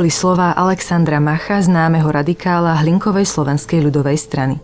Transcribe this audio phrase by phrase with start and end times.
[0.00, 4.56] boli slová Alexandra Macha, známeho radikála Hlinkovej slovenskej ľudovej strany.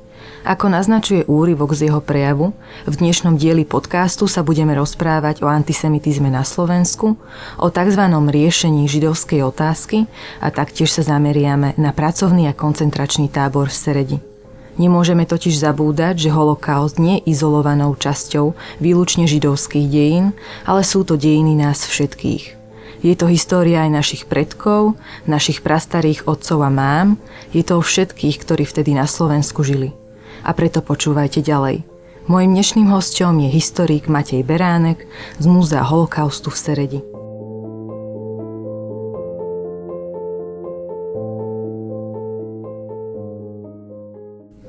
[0.48, 2.56] Ako naznačuje úryvok z jeho prejavu,
[2.88, 7.20] v dnešnom dieli podcastu sa budeme rozprávať o antisemitizme na Slovensku,
[7.60, 8.02] o tzv.
[8.08, 10.08] riešení židovskej otázky
[10.40, 14.18] a taktiež sa zameriame na pracovný a koncentračný tábor v Seredi.
[14.80, 20.32] Nemôžeme totiž zabúdať, že holokaust nie je izolovanou časťou výlučne židovských dejín,
[20.64, 22.55] ale sú to dejiny nás všetkých.
[23.06, 24.98] Je to história aj našich predkov,
[25.30, 27.22] našich prastarých otcov a mám,
[27.54, 29.94] je to o všetkých, ktorí vtedy na Slovensku žili.
[30.42, 31.86] A preto počúvajte ďalej.
[32.26, 35.06] Mojím dnešným hostom je historik Matej Beránek
[35.38, 37.15] z Múzea holokaustu v Seredi.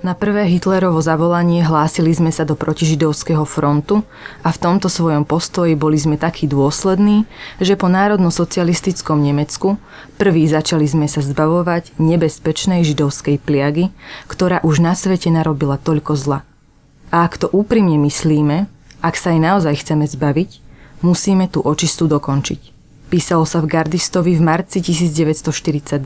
[0.07, 4.07] Na prvé Hitlerovo zavolanie hlásili sme sa do protižidovského frontu
[4.39, 7.27] a v tomto svojom postoji boli sme takí dôslední,
[7.59, 9.75] že po národno-socialistickom Nemecku
[10.15, 13.91] prví začali sme sa zbavovať nebezpečnej židovskej pliagy,
[14.31, 16.39] ktorá už na svete narobila toľko zla.
[17.11, 18.71] A ak to úprimne myslíme,
[19.03, 20.63] ak sa aj naozaj chceme zbaviť,
[21.03, 22.79] musíme tú očistu dokončiť.
[23.11, 25.99] Písalo sa v Gardistovi v marci 1942,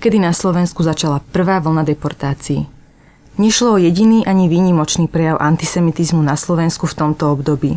[0.00, 2.75] kedy na Slovensku začala prvá vlna deportácií.
[3.36, 7.76] Nešlo o jediný ani výnimočný prejav antisemitizmu na Slovensku v tomto období.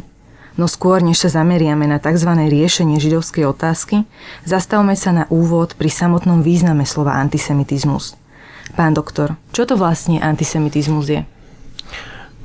[0.56, 2.32] No skôr, než sa zameriame na tzv.
[2.32, 4.08] riešenie židovskej otázky,
[4.48, 8.16] zastavme sa na úvod pri samotnom význame slova antisemitizmus.
[8.80, 11.22] Pán doktor, čo to vlastne antisemitizmus je?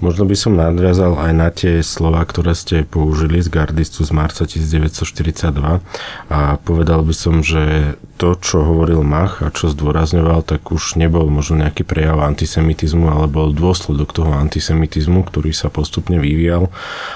[0.05, 4.45] Možno by som nadviazal aj na tie slova, ktoré ste použili z gardistu z marca
[4.45, 5.81] 1942
[6.29, 11.33] a povedal by som, že to, čo hovoril Mach a čo zdôrazňoval, tak už nebol
[11.33, 16.69] možno nejaký prejav antisemitizmu, ale bol dôsledok toho antisemitizmu, ktorý sa postupne vyvíjal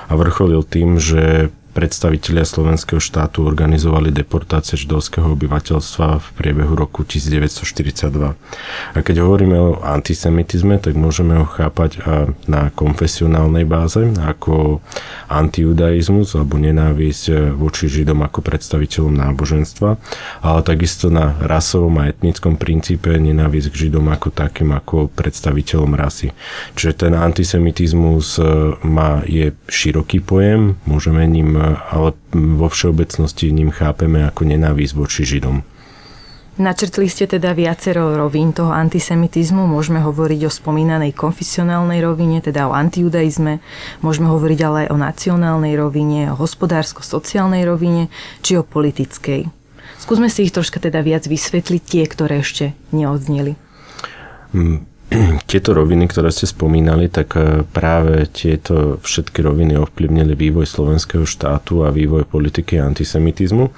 [0.09, 8.35] a vrcholil tým, že predstavitelia slovenského štátu organizovali deportácie židovského obyvateľstva v priebehu roku 1942.
[8.95, 12.01] A keď hovoríme o antisemitizme, tak môžeme ho chápať
[12.49, 14.81] na konfesionálnej báze ako
[15.29, 19.91] antijudaizmus alebo nenávisť voči židom ako predstaviteľom náboženstva,
[20.41, 26.33] ale takisto na rasovom a etnickom princípe nenávisť k židom ako takým ako predstaviteľom rasy.
[26.79, 28.41] Čiže ten antisemitizmus
[28.87, 31.58] má, je široký pojem, môžeme ním
[31.91, 35.65] ale vo všeobecnosti ním chápeme ako nenávisť voči Židom.
[36.59, 39.71] Načrtli ste teda viacero rovín toho antisemitizmu.
[39.71, 43.63] Môžeme hovoriť o spomínanej konfesionálnej rovine, teda o antijudaizme.
[44.03, 48.11] Môžeme hovoriť ale aj o nacionálnej rovine, o hospodársko-sociálnej rovine,
[48.43, 49.47] či o politickej.
[50.03, 53.55] Skúsme si ich troška teda viac vysvetliť, tie, ktoré ešte neodzneli.
[54.51, 54.83] Mm,
[55.51, 61.89] tieto roviny, ktoré ste spomínali, tak e, práve tieto všetky roviny ovplyvnili vývoj slovenského štátu
[61.89, 63.73] a vývoj politiky antisemitizmu.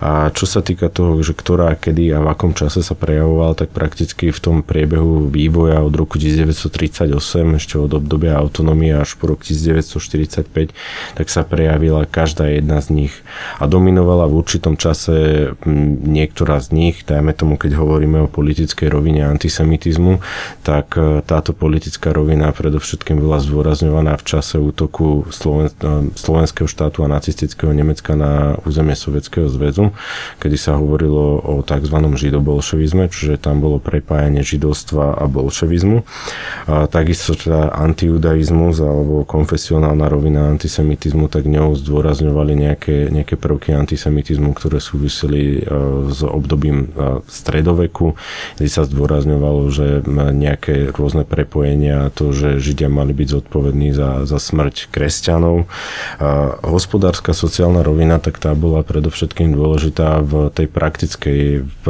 [0.00, 3.68] A čo sa týka toho, že ktorá, kedy a v akom čase sa prejavoval, tak
[3.76, 7.20] prakticky v tom priebehu vývoja od roku 1938,
[7.60, 10.72] ešte od obdobia autonómie až po rok 1945,
[11.20, 13.14] tak sa prejavila každá jedna z nich
[13.60, 15.52] a dominovala v určitom čase
[16.08, 20.24] niektorá z nich, dajme tomu, keď hovoríme o politickej rovine antisemitizmu,
[20.62, 27.02] tak e, táto politická rovina predovšetkým bola zdôrazňovaná v čase útoku Sloven- e, slovenského štátu
[27.02, 29.90] a nacistického Nemecka na územie Sovietskeho zväzu,
[30.38, 31.98] kedy sa hovorilo o tzv.
[31.98, 36.06] židobolševizme, čiže tam bolo prepájanie židovstva a bolševizmu.
[36.70, 44.54] A takisto teda antijudaizmus alebo konfesionálna rovina antisemitizmu, tak ňou zdôrazňovali nejaké, nejaké prvky antisemitizmu,
[44.54, 45.60] ktoré súviseli e,
[46.14, 46.94] s obdobím
[47.26, 48.14] stredoveku,
[48.56, 54.28] kde sa zdôrazňovalo, že nejaké nejaké rôzne prepojenia, to, že Židia mali byť zodpovední za,
[54.28, 55.64] za smrť kresťanov.
[56.20, 61.86] A hospodárska sociálna rovina, tak tá bola predovšetkým dôležitá v tej praktickej v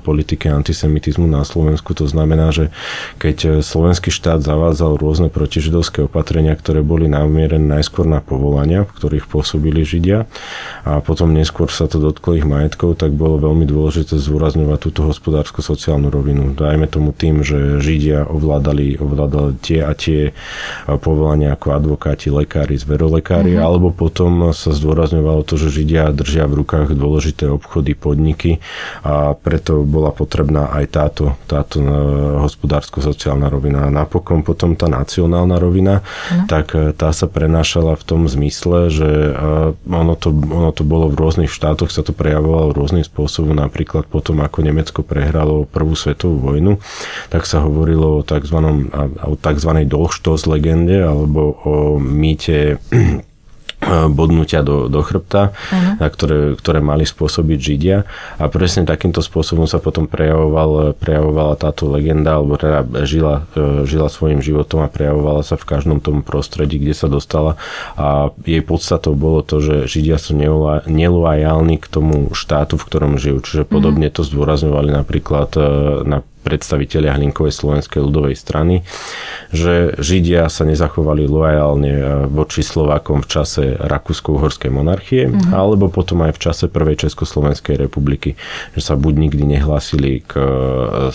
[0.00, 1.92] politike antisemitizmu na Slovensku.
[1.98, 2.70] To znamená, že
[3.18, 9.26] keď slovenský štát zavádzal rôzne protižidovské opatrenia, ktoré boli namierené najskôr na povolania, v ktorých
[9.26, 10.30] pôsobili Židia
[10.86, 16.08] a potom neskôr sa to dotklo ich majetkov, tak bolo veľmi dôležité zúrazňovať túto hospodársko-sociálnu
[16.08, 16.54] rovinu.
[16.54, 20.30] Dajme tomu tým, že Židia ovládali, ovládali tie a tie
[21.02, 23.66] povolania ako advokáti, lekári, zverolekári, mm-hmm.
[23.66, 28.62] alebo potom sa zdôrazňovalo to, že Židia držia v rukách dôležité obchody, podniky
[29.02, 31.80] a pre preto bola potrebná aj táto, táto
[32.44, 33.88] hospodársko-sociálna rovina.
[33.88, 36.44] A napokon potom tá nacionálna rovina, no.
[36.44, 39.32] tak tá sa prenášala v tom zmysle, že
[39.88, 43.56] ono to, ono to bolo v rôznych štátoch, sa to prejavovalo rôznym spôsobom.
[43.56, 46.76] Napríklad potom, ako Nemecko prehralo prvú svetovú vojnu,
[47.32, 48.60] tak sa hovorilo o tzv.
[49.24, 49.70] o tzv.
[49.88, 52.76] Dolchstoss legende alebo o mýte
[54.08, 56.08] bodnutia do, do chrbta, uh-huh.
[56.08, 57.98] ktoré, ktoré mali spôsobiť Židia.
[58.40, 64.08] A presne takýmto spôsobom sa potom prejavoval, prejavovala táto legenda, alebo teda žila, e, žila
[64.08, 67.60] svojim životom a prejavovala sa v každom tom prostredí, kde sa dostala.
[68.00, 70.34] A jej podstatou bolo to, že Židia sú
[70.88, 73.44] nelojálni k tomu štátu, v ktorom žijú.
[73.44, 75.60] Čiže podobne to zdôrazňovali napríklad e,
[76.02, 78.86] na predstavitelia Hlinkovej slovenskej ľudovej strany,
[79.50, 85.50] že Židia sa nezachovali lojálne e, voči Slovákom v čase Rakúsko-Uhorskej monarchie, mm-hmm.
[85.50, 88.38] alebo potom aj v čase Prvej Československej republiky,
[88.78, 91.10] že sa buď nikdy nehlásili k e,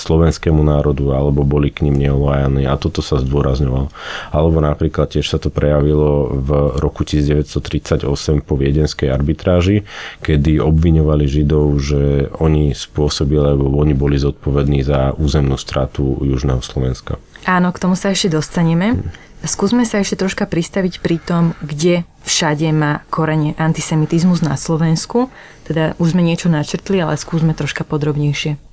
[0.00, 3.92] slovenskému národu, alebo boli k ním nelojálni a toto sa zdôrazňovalo.
[4.32, 6.50] Alebo napríklad tiež sa to prejavilo v
[6.80, 8.06] roku 1938
[8.46, 9.84] po viedenskej arbitráži,
[10.22, 16.62] kedy obviňovali Židov, že oni spôsobili, alebo oni boli zodpovední zodpovedný za územnú stratu Južného
[16.62, 17.18] Slovenska.
[17.44, 18.94] Áno, k tomu sa ešte dostaneme.
[19.40, 25.32] Skúsme sa ešte troška pristaviť pri tom, kde všade má korene antisemitizmus na Slovensku.
[25.64, 28.69] Teda už sme niečo načrtli, ale skúsme troška podrobnejšie.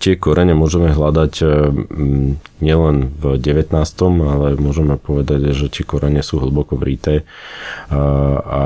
[0.00, 1.46] Tie korene môžeme hľadať e,
[2.64, 3.68] nielen v 19.,
[4.24, 7.28] ale môžeme povedať, že tie korene sú hlboko vrité
[7.92, 8.00] a,
[8.40, 8.62] a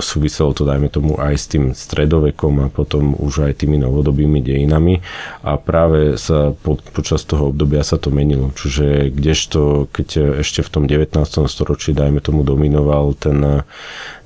[0.00, 5.04] súviselo to, dajme tomu, aj s tým stredovekom a potom už aj tými novodobými dejinami
[5.44, 8.56] a práve sa po, počas toho obdobia sa to menilo.
[8.56, 11.12] Čiže kdežto, keď ešte v tom 19.
[11.44, 13.66] storočí, dajme tomu, dominoval ten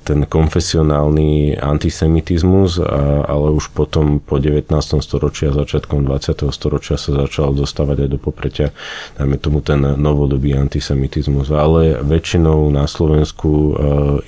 [0.01, 2.81] ten konfesionálny antisemitizmus,
[3.25, 4.73] ale už potom po 19.
[4.99, 6.49] storočí a začiatkom 20.
[6.49, 8.73] storočia sa začal dostávať aj do popretia,
[9.21, 11.53] dajme tomu ten novodobý antisemitizmus.
[11.53, 13.71] Ale väčšinou na Slovensku e,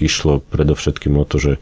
[0.05, 1.53] išlo predovšetkým o to, že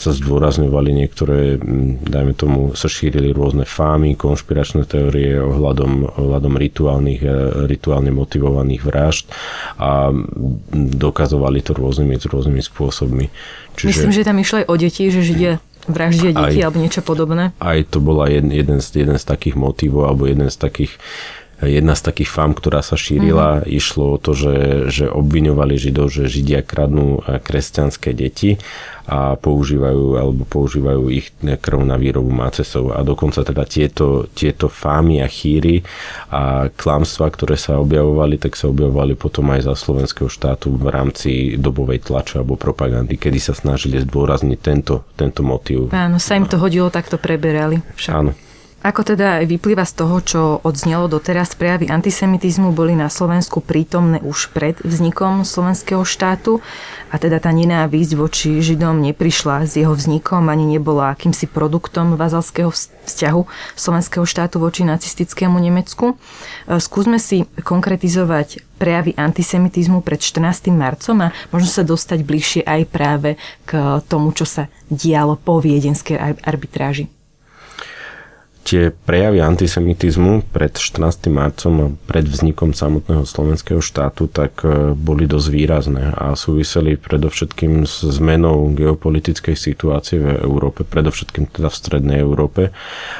[0.00, 1.60] sa zdôrazňovali niektoré,
[2.00, 7.30] dajme tomu, sa šírili rôzne fámy, konšpiračné teórie ohľadom, ohľadom rituálnych, e,
[7.68, 9.28] rituálne motivovaných vražd
[9.76, 10.08] a
[10.96, 13.26] dokazovali to rôznymi, rôznymi spôsobmi.
[13.76, 13.88] Čiže...
[13.88, 17.56] Myslím, že tam išlo aj o deti, že Židia vraždia deti aj, alebo niečo podobné.
[17.56, 20.92] Aj to bola jeden, jeden, z, jeden z takých motivov alebo jeden z takých
[21.64, 23.72] jedna z takých fám, ktorá sa šírila, mm-hmm.
[23.76, 24.56] išlo o to, že,
[24.88, 28.56] že obviňovali Židov, že Židia kradnú eh, kresťanské deti
[29.10, 32.94] a používajú alebo používajú ich krv na výrobu macesov.
[32.94, 35.82] A dokonca teda tieto, tieto fámy a chýry
[36.30, 41.30] a klamstva, ktoré sa objavovali, tak sa objavovali potom aj za slovenského štátu v rámci
[41.58, 45.90] dobovej tlače alebo propagandy, kedy sa snažili zdôrazniť tento, tento motív.
[45.90, 47.82] Áno, sa im to hodilo, tak to preberali.
[47.98, 48.14] Však.
[48.14, 48.32] Áno.
[48.80, 54.56] Ako teda vyplýva z toho, čo odznelo doteraz, prejavy antisemitizmu boli na Slovensku prítomné už
[54.56, 56.64] pred vznikom slovenského štátu
[57.12, 62.72] a teda tá nenávisť voči Židom neprišla s jeho vznikom ani nebola akýmsi produktom vazalského
[62.72, 63.44] vzťahu
[63.76, 66.16] slovenského štátu voči nacistickému Nemecku.
[66.64, 70.72] E, skúsme si konkretizovať prejavy antisemitizmu pred 14.
[70.72, 73.36] marcom a možno sa dostať bližšie aj práve
[73.68, 77.19] k tomu, čo sa dialo po viedenskej arbitráži
[78.64, 81.32] tie prejavy antisemitizmu pred 14.
[81.32, 87.88] marcom a pred vznikom samotného slovenského štátu tak e, boli dosť výrazné a súviseli predovšetkým
[87.88, 92.70] s zmenou geopolitickej situácie v Európe, predovšetkým teda v strednej Európe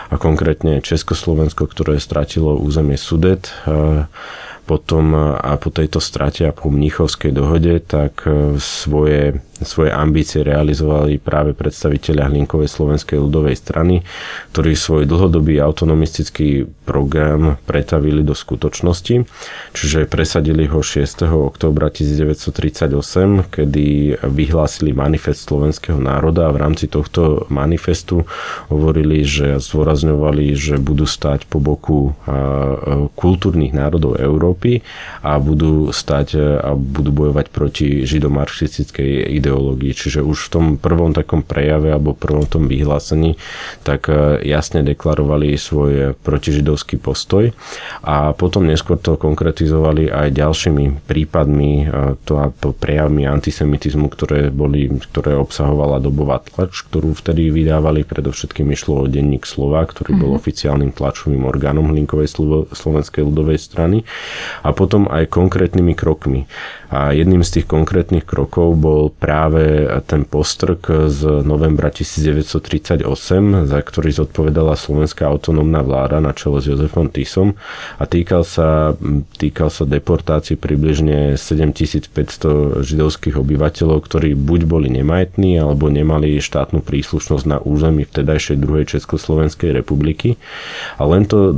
[0.09, 4.05] a konkrétne Československo, ktoré stratilo územie Sudet e,
[4.71, 11.21] potom a po tejto strate a po Mnichovskej dohode, tak e, svoje svoje ambície realizovali
[11.21, 14.01] práve predstaviteľia Hlinkovej slovenskej ľudovej strany,
[14.53, 19.29] ktorí svoj dlhodobý autonomistický program pretavili do skutočnosti,
[19.77, 21.29] čiže presadili ho 6.
[21.29, 28.25] oktobra 1938, kedy vyhlásili manifest slovenského národa a v rámci tohto manifestu
[28.73, 32.17] hovorili, že zdôrazňovali, že budú stať po boku
[33.15, 34.60] kultúrnych národov Európy
[35.25, 36.29] a budú stať
[36.61, 39.93] a budú bojovať proti židomarxistickej ideológii.
[39.97, 43.41] Čiže už v tom prvom takom prejave alebo prvom tom vyhlásení
[43.83, 47.51] tak e, jasne deklarovali svoj protižidovský postoj
[48.05, 54.87] a potom neskôr to konkretizovali aj ďalšími prípadmi e, to, to prejavmi antisemitizmu, ktoré, boli,
[55.11, 58.05] ktoré obsahovala dobová tlač, ktorú vtedy vydávali.
[58.05, 60.41] Predovšetkým išlo o denník Slova, ktorý bol mm-hmm.
[60.41, 62.31] oficiálnym tlačovým orgánom Hlinkovej
[62.71, 64.03] Slovenskej ľudovej strany
[64.61, 66.51] a potom aj konkrétnymi krokmi.
[66.91, 73.07] A jedným z tých konkrétnych krokov bol práve ten postrk z novembra 1938,
[73.63, 77.55] za ktorý zodpovedala Slovenská autonómna vláda na čele s Jozefom Tisom
[77.95, 78.99] a týkal sa,
[79.39, 87.45] týkal sa deportácií približne 7500 židovských obyvateľov, ktorí buď boli nemajetní alebo nemali štátnu príslušnosť
[87.47, 90.35] na území vtedajšej druhej Československej republiky.
[90.99, 91.55] A len to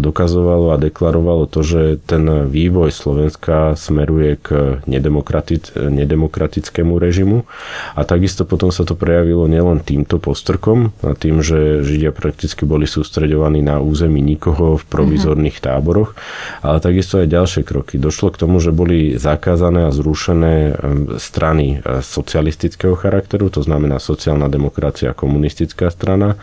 [0.00, 2.19] dokazovalo a deklarovalo to, že ten
[2.50, 7.46] vývoj Slovenska smeruje k nedemokratic- nedemokratickému režimu
[7.94, 12.90] a takisto potom sa to prejavilo nielen týmto postrkom a tým, že Židia prakticky boli
[12.90, 15.70] sústreďovaní na území nikoho v provizorných mm-hmm.
[15.78, 16.18] táboroch,
[16.66, 17.94] ale takisto aj ďalšie kroky.
[18.02, 20.74] Došlo k tomu, že boli zakázané a zrušené
[21.22, 26.34] strany e, socialistického charakteru, to znamená sociálna demokracia a komunistická strana,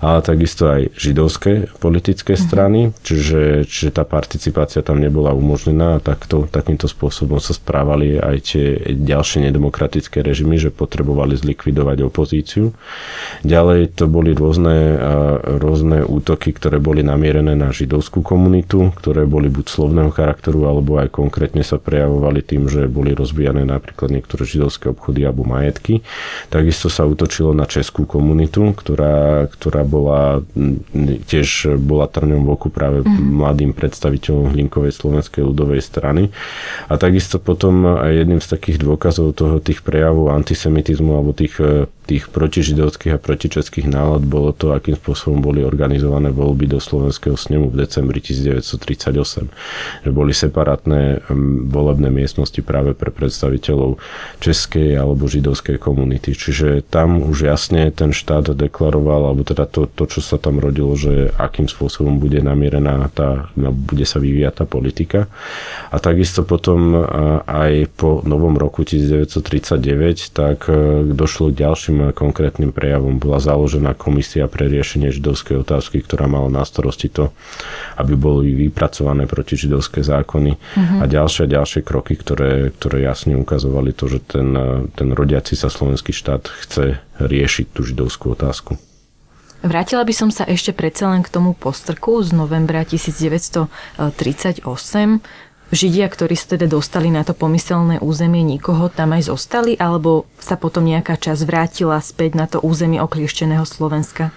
[0.00, 2.48] ale takisto aj židovské politické mm-hmm.
[2.48, 8.36] strany, čiže, čiže tá participácia tam nebola umožnená a takto, takýmto spôsobom sa správali aj
[8.40, 12.72] tie ďalšie nedemokratické režimy, že potrebovali zlikvidovať opozíciu.
[13.44, 14.96] Ďalej to boli rôzne,
[15.60, 21.12] rôzne útoky, ktoré boli namierené na židovskú komunitu, ktoré boli buď slovného charakteru, alebo aj
[21.12, 26.00] konkrétne sa prejavovali tým, že boli rozbijané napríklad niektoré židovské obchody alebo majetky.
[26.48, 30.40] Takisto sa útočilo na českú komunitu, ktorá, ktorá bola
[31.26, 33.10] tiež bola trňom v oku práve mm.
[33.10, 36.30] mladým predstaviteľom Hlinkovej slovenskej ľudovej strany.
[36.86, 41.90] A takisto potom aj jedným z takých dôkazov toho tých prejavov antisemitizmu alebo tých e,
[42.10, 47.70] tých protižidovských a protičeských nálad bolo to, akým spôsobom boli organizované voľby do Slovenského snemu
[47.70, 50.02] v decembri 1938.
[50.02, 51.22] Že boli separátne
[51.70, 54.02] volebné miestnosti práve pre predstaviteľov
[54.42, 56.34] českej alebo židovskej komunity.
[56.34, 60.98] Čiže tam už jasne ten štát deklaroval, alebo teda to, to čo sa tam rodilo,
[60.98, 65.30] že akým spôsobom bude namierená tá, no, bude sa vyvíjať tá politika.
[65.94, 67.06] A takisto potom
[67.46, 74.48] aj po novom roku 1939 tak e, došlo k ďalším konkrétnym prejavom bola založená komisia
[74.48, 77.32] pre riešenie židovskej otázky, ktorá mala na starosti to,
[78.00, 81.02] aby boli vypracované proti židovské zákony uh-huh.
[81.02, 84.56] a ďalšie a ďalšie kroky, ktoré, ktoré jasne ukazovali to, že ten,
[84.96, 88.80] ten rodiaci sa slovenský štát chce riešiť tú židovskú otázku.
[89.60, 94.08] Vrátila by som sa ešte predsa len k tomu postrku z novembra 1938.
[95.70, 100.58] Židia, ktorí sa teda dostali na to pomyselné územie, nikoho tam aj zostali, alebo sa
[100.58, 104.34] potom nejaká časť vrátila späť na to územie okliešteného Slovenska?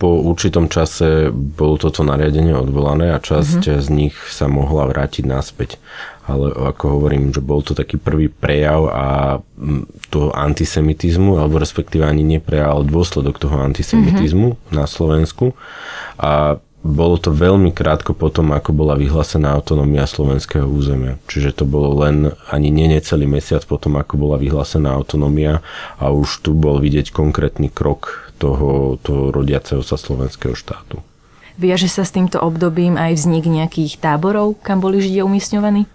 [0.00, 3.84] Po určitom čase bolo toto nariadenie odvolané a časť mm-hmm.
[3.84, 5.80] z nich sa mohla vrátiť naspäť.
[6.28, 9.06] Ale ako hovorím, že bol to taký prvý prejav a
[10.12, 14.76] toho antisemitizmu, alebo respektíve ani neprejav, ale dôsledok toho antisemitizmu mm-hmm.
[14.76, 15.56] na Slovensku.
[16.20, 21.18] A bolo to veľmi krátko potom, ako bola vyhlásená autonómia slovenského územia.
[21.26, 25.60] Čiže to bolo len ani nie necelý mesiac potom, ako bola vyhlásená autonómia
[25.98, 31.02] a už tu bol vidieť konkrétny krok toho, toho rodiaceho sa slovenského štátu.
[31.58, 35.90] Viaže sa s týmto obdobím aj vznik nejakých táborov, kam boli Židia umiestňovaní?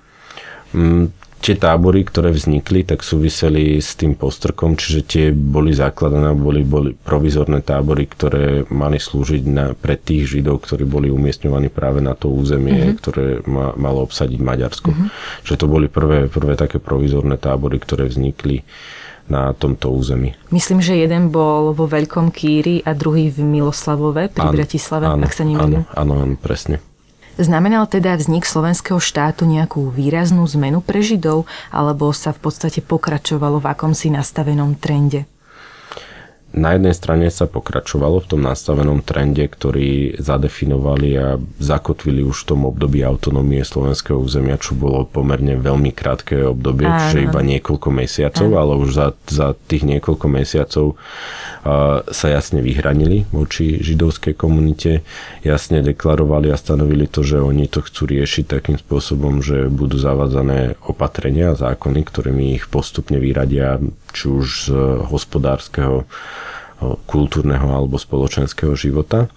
[0.75, 6.63] Mm, tie tábory, ktoré vznikli, tak súviseli s tým postrkom, čiže tie boli zakladané, boli,
[6.63, 12.15] boli provizorné tábory, ktoré mali slúžiť na, pre tých Židov, ktorí boli umiestňovaní práve na
[12.15, 12.97] to územie, mm-hmm.
[13.03, 14.95] ktoré ma, malo obsadiť Maďarsko.
[14.95, 15.09] Mm-hmm.
[15.43, 18.63] Čiže to boli prvé, prvé také provizorné tábory, ktoré vznikli
[19.27, 20.35] na tomto území.
[20.51, 25.23] Myslím, že jeden bol vo Veľkom Kýri a druhý v Miloslavove pri áno, Bratislave, áno,
[25.23, 25.83] ak sa nemýlim.
[25.95, 26.79] Áno, áno, presne.
[27.33, 33.57] Znamenal teda vznik slovenského štátu nejakú výraznú zmenu pre Židov, alebo sa v podstate pokračovalo
[33.57, 35.25] v akomsi nastavenom trende?
[36.53, 42.47] Na jednej strane sa pokračovalo v tom nastavenom trende, ktorý zadefinovali a zakotvili už v
[42.53, 47.09] tom období autonómie slovenského územia, čo bolo pomerne veľmi krátke obdobie, Áno.
[47.09, 48.61] čiže iba niekoľko mesiacov, Áno.
[48.61, 55.01] ale už za, za tých niekoľko mesiacov uh, sa jasne vyhranili voči židovskej komunite,
[55.41, 60.77] jasne deklarovali a stanovili to, že oni to chcú riešiť takým spôsobom, že budú zavádzané
[60.85, 63.81] opatrenia a zákony, ktorými ich postupne vyradia
[64.13, 64.77] či už z
[65.09, 66.05] hospodárskeho
[67.05, 69.27] kultúrneho alebo spoločenského života.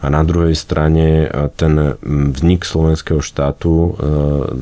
[0.00, 3.96] A na druhej strane ten vznik slovenského štátu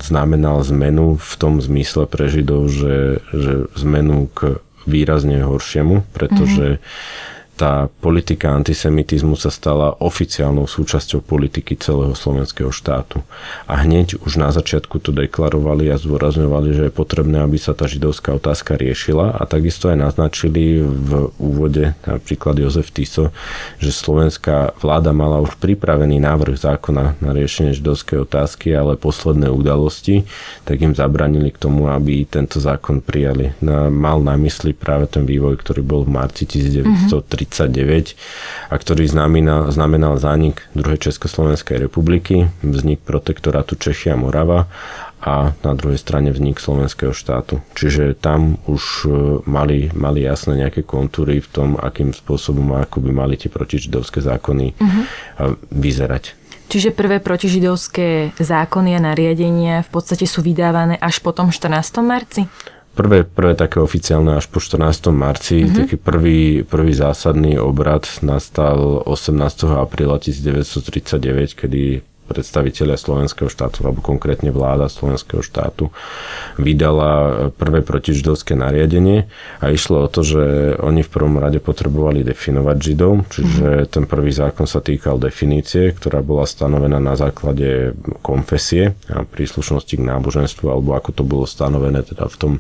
[0.03, 7.37] znamenal zmenu v tom zmysle pre Židov, že, že zmenu k výrazne horšiemu, pretože mm-hmm
[7.59, 13.27] tá politika antisemitizmu sa stala oficiálnou súčasťou politiky celého slovenského štátu.
[13.67, 17.91] A hneď už na začiatku to deklarovali a zdôrazňovali, že je potrebné, aby sa tá
[17.91, 23.35] židovská otázka riešila a takisto aj naznačili v úvode napríklad Jozef Tiso,
[23.83, 30.23] že slovenská vláda mala už pripravený návrh zákona na riešenie židovskej otázky, ale posledné udalosti
[30.63, 33.51] tak im zabranili k tomu, aby tento zákon prijali.
[33.91, 39.73] Mal na mysli práve ten vývoj, ktorý bol v marci 1930 1939 a ktorý znamenal,
[39.73, 44.69] znamenal zánik druhej Československej republiky, vznik protektorátu Čechia a Morava
[45.19, 47.59] a na druhej strane vznik slovenského štátu.
[47.75, 49.09] Čiže tam už e,
[49.51, 54.79] mali, mali jasné nejaké kontúry v tom, akým spôsobom ako by mali tie protižidovské zákony
[54.79, 55.55] uh-huh.
[55.75, 56.39] vyzerať.
[56.69, 61.73] Čiže prvé protižidovské zákony a nariadenia v podstate sú vydávané až po tom 14.
[62.05, 62.45] marci?
[62.99, 65.15] Prvé, prvé také oficiálne až po 14.
[65.15, 65.77] marci, mm-hmm.
[65.79, 69.79] taký prvý, prvý zásadný obrad nastal 18.
[69.79, 75.89] apríla 1939, kedy predstaviteľia slovenského štátu, alebo konkrétne vláda slovenského štátu,
[76.61, 79.33] vydala prvé protižidovské nariadenie
[79.65, 80.43] a išlo o to, že
[80.79, 83.91] oni v prvom rade potrebovali definovať židov, čiže mm-hmm.
[83.91, 90.05] ten prvý zákon sa týkal definície, ktorá bola stanovená na základe konfesie a príslušnosti k
[90.05, 92.53] náboženstvu, alebo ako to bolo stanovené teda v tom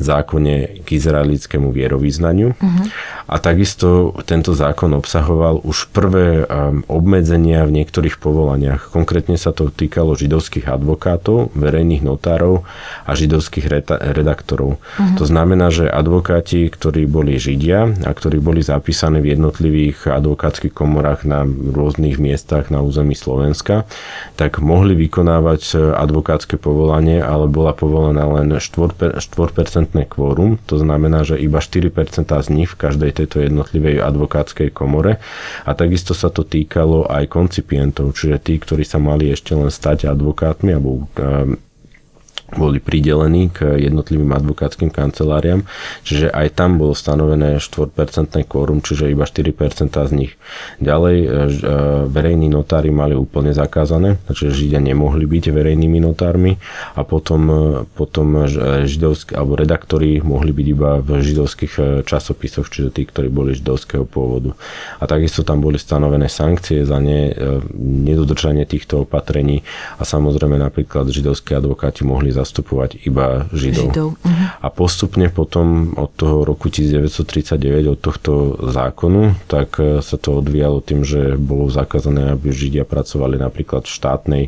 [0.00, 2.56] zákone k izraelickému vierovýznaniu.
[2.56, 2.86] Mm-hmm.
[3.28, 9.74] A takisto tento zákon obsahoval už prvé um, obmedzenia v niektorých povolaniach Konkrétne sa to
[9.74, 12.62] týkalo židovských advokátov, verejných notárov
[13.02, 13.66] a židovských
[14.14, 14.78] redaktorov.
[14.78, 15.18] Uh-huh.
[15.18, 21.26] To znamená, že advokáti, ktorí boli židia a ktorí boli zapísaní v jednotlivých advokátskych komorách
[21.26, 23.82] na rôznych miestach na území Slovenska,
[24.38, 29.18] tak mohli vykonávať advokátske povolanie, ale bola povolená len 4%, 4%
[30.06, 30.62] kvórum.
[30.70, 35.18] To znamená, že iba 4% z nich v každej tejto jednotlivej advokátskej komore.
[35.66, 40.06] A takisto sa to týkalo aj koncipientov, čiže tí, ktorí sa mali ešte len stať
[40.08, 41.58] advokátmi alebo ehm,
[42.54, 45.66] boli pridelení k jednotlivým advokátskym kanceláriám,
[46.06, 47.94] čiže aj tam bolo stanovené 4%
[48.46, 50.32] kvórum, čiže iba 4% z nich.
[50.78, 51.36] Ďalej e, e,
[52.06, 56.56] verejní notári mali úplne zakázané, čiže Židia nemohli byť verejnými notármi
[56.94, 57.60] a potom, e,
[57.98, 58.46] potom
[58.86, 64.54] židovskí, alebo redaktori mohli byť iba v židovských časopisoch, čiže tí, ktorí boli židovského pôvodu.
[65.02, 67.34] A takisto tam boli stanovené sankcie za ne,
[67.80, 69.66] nedodržanie týchto opatrení
[69.98, 73.88] a samozrejme napríklad židovskí advokáti mohli za zastupovať iba Židov.
[73.90, 74.08] Židov.
[74.20, 74.46] Uh-huh.
[74.60, 80.84] A postupne potom od toho roku 1939, od tohto zákonu, tak e, sa to odvíjalo
[80.84, 84.44] tým, že bolo zakázané, aby Židia pracovali napríklad v štátnej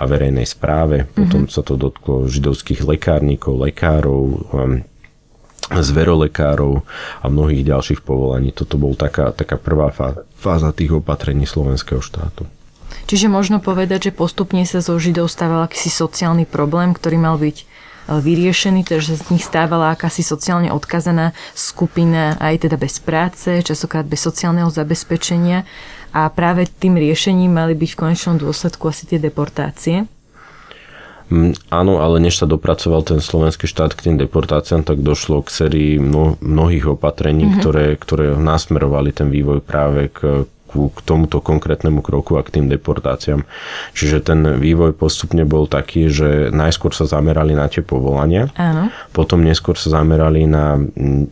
[0.00, 1.04] a verejnej správe.
[1.12, 1.54] Potom uh-huh.
[1.54, 4.48] sa to dotklo židovských lekárnikov, lekárov,
[5.70, 6.86] zverolekárov
[7.22, 8.54] a mnohých ďalších povolaní.
[8.54, 9.90] Toto bol taká, taká prvá
[10.38, 12.46] fáza tých opatrení slovenského štátu.
[13.06, 17.56] Čiže možno povedať, že postupne sa zo Židov stával akýsi sociálny problém, ktorý mal byť
[17.62, 17.64] e,
[18.18, 24.26] vyriešený, takže z nich stávala akási sociálne odkazaná skupina, aj teda bez práce, častokrát bez
[24.26, 25.62] sociálneho zabezpečenia
[26.10, 30.10] a práve tým riešením mali byť v konečnom dôsledku asi tie deportácie.
[31.26, 35.50] Mm, áno, ale než sa dopracoval ten slovenský štát k tým deportáciám, tak došlo k
[35.50, 37.58] sérii mnohých opatrení, mm-hmm.
[37.58, 42.66] ktoré, ktoré nasmerovali ten vývoj práve k, ku, k tomuto konkrétnemu kroku a k tým
[42.68, 43.42] deportáciám.
[43.96, 48.92] Čiže ten vývoj postupne bol taký, že najskôr sa zamerali na tie povolania, Áno.
[49.16, 50.76] potom neskôr sa zamerali na,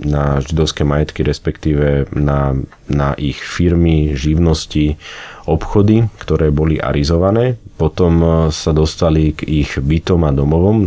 [0.01, 2.57] na židovské majetky, respektíve na,
[2.89, 4.97] na ich firmy, živnosti,
[5.45, 7.61] obchody, ktoré boli arizované.
[7.75, 10.87] Potom e, sa dostali k ich bytom a domovom,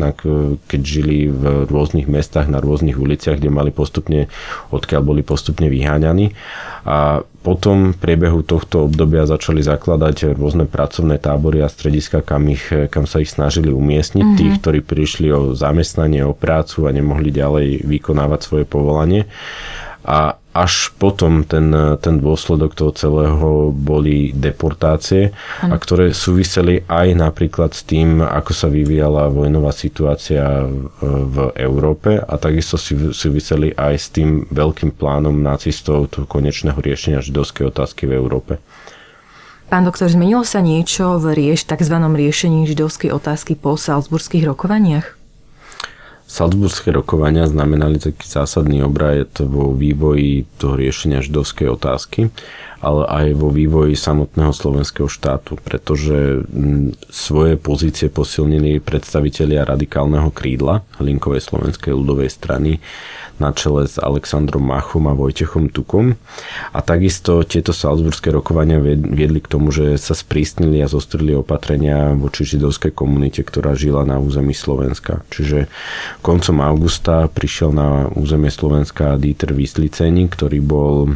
[0.67, 4.31] keď žili v rôznych mestách, na rôznych uliciach, kde mali postupne,
[4.71, 6.31] odkiaľ boli postupne vyháňaní.
[6.87, 12.71] A potom v priebehu tohto obdobia začali zakladať rôzne pracovné tábory a strediska, kam, ich,
[12.91, 14.23] kam sa ich snažili umiestniť.
[14.23, 14.39] Mm-hmm.
[14.39, 19.27] Tých, ktorí prišli o zamestnanie, o prácu a nemohli ďalej vykonávať svoje povolanie.
[20.07, 21.69] A až potom ten,
[22.01, 25.29] ten dôsledok toho celého boli deportácie,
[25.61, 30.65] a ktoré súviseli aj napríklad s tým, ako sa vyvíjala vojnová situácia
[31.05, 32.81] v Európe a takisto
[33.13, 38.57] súviseli aj s tým veľkým plánom nacistov toho konečného riešenia židovskej otázky v Európe.
[39.67, 41.99] Pán doktor, zmenilo sa niečo v rieš, tzv.
[41.99, 45.16] riešení židovskej otázky po salzburských rokovaniach?
[46.27, 52.27] Salzburské rokovania znamenali taký zásadný obrad vo vývoji toho riešenia židovskej otázky,
[52.79, 56.45] ale aj vo vývoji samotného slovenského štátu, pretože
[57.09, 62.77] svoje pozície posilnili predstavitelia radikálneho krídla Hlinkovej slovenskej ľudovej strany,
[63.37, 66.17] na čele s Alexandrom Machom a Vojtechom Tukom.
[66.73, 72.43] A takisto tieto salzburské rokovania viedli k tomu, že sa sprísnili a zostrili opatrenia voči
[72.43, 75.21] židovskej komunite, ktorá žila na území Slovenska.
[75.29, 75.69] Čiže
[76.25, 81.09] koncom augusta prišiel na územie Slovenska Dieter Vysliceni, ktorý bol e,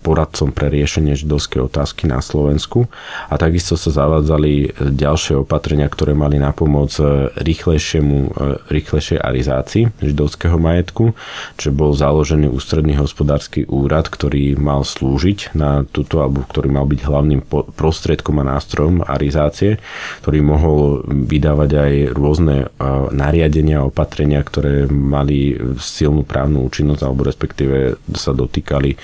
[0.00, 2.90] poradcom pre riešenie židovskej otázky na Slovensku.
[3.30, 6.90] A takisto sa zavádzali ďalšie opatrenia, ktoré mali na pomoc
[7.36, 8.28] rýchlejšiemu, e,
[8.72, 11.12] rýchlejšej arizácii židovského majetku,
[11.60, 17.00] že bol založený ústredný hospodársky úrad, ktorý mal slúžiť na túto, alebo ktorý mal byť
[17.04, 17.40] hlavným
[17.76, 19.78] prostriedkom a nástrojom arizácie,
[20.24, 22.66] ktorý mohol vydávať aj rôzne e,
[23.12, 28.96] nariadenia a opatrenia, ktoré mali silnú právnu účinnosť, alebo respektíve sa dotýkali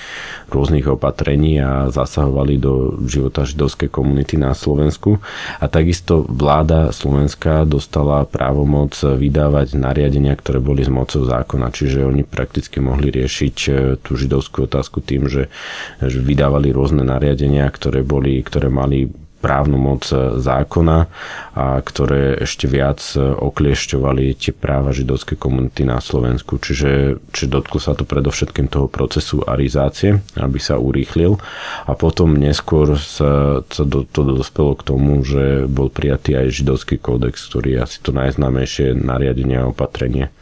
[0.49, 5.21] rôznych opatrení a zasahovali do života židovskej komunity na Slovensku.
[5.61, 12.25] A takisto vláda Slovenska dostala právomoc vydávať nariadenia, ktoré boli z mocou zákona, čiže oni
[12.25, 15.53] prakticky mohli riešiť e, tú židovskú otázku tým, že
[16.01, 21.07] vydávali rôzne nariadenia, ktoré, boli, ktoré mali právnu moc e, zákona
[21.53, 26.57] a ktoré ešte viac e, okliešťovali tie práva židovskej komunity na Slovensku.
[26.57, 31.37] Čiže, či dotklo sa to predovšetkým toho procesu arizácie, aby sa urýchlil
[31.85, 36.97] a potom neskôr sa, sa do, to dospelo k tomu, že bol prijatý aj židovský
[36.97, 40.33] kódex, ktorý je asi to najznámejšie nariadenie a opatrenie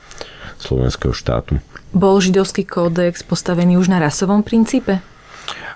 [0.60, 1.60] slovenského štátu.
[1.96, 5.00] Bol židovský kódex postavený už na rasovom princípe?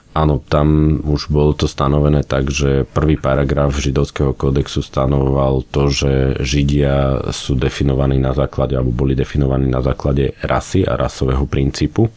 [0.09, 6.11] Áno, tam už bolo to stanovené tak, že prvý paragraf židovského kódexu stanovoval to, že
[6.41, 12.09] Židia sú definovaní na základe, alebo boli definovaní na základe rasy a rasového princípu.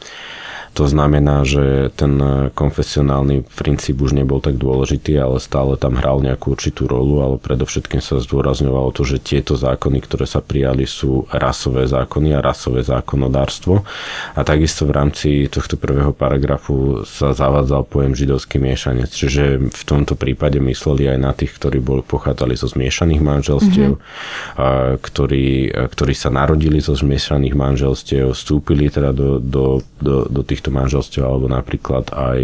[0.72, 2.16] To znamená, že ten
[2.56, 8.00] konfesionálny princíp už nebol tak dôležitý, ale stále tam hral nejakú určitú rolu, ale predovšetkým
[8.00, 13.84] sa zdôrazňovalo to, že tieto zákony, ktoré sa prijali, sú rasové zákony a rasové zákonodárstvo.
[14.32, 20.16] A takisto v rámci tohto prvého paragrafu sa zavádzal pojem židovský miešanec, čiže v tomto
[20.16, 24.56] prípade mysleli aj na tých, ktorí boli pochádzali zo zmiešaných manželstiev, mm-hmm.
[24.56, 30.61] a, ktorí, ktorí sa narodili zo zmiešaných manželstiev, vstúpili teda do, do, do, do tých
[30.62, 32.40] týchto manželstiev, alebo napríklad aj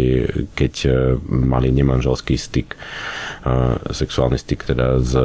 [0.59, 0.89] keď e,
[1.31, 2.77] mali nemanželský styk, e,
[3.95, 5.15] sexuálny styk teda s,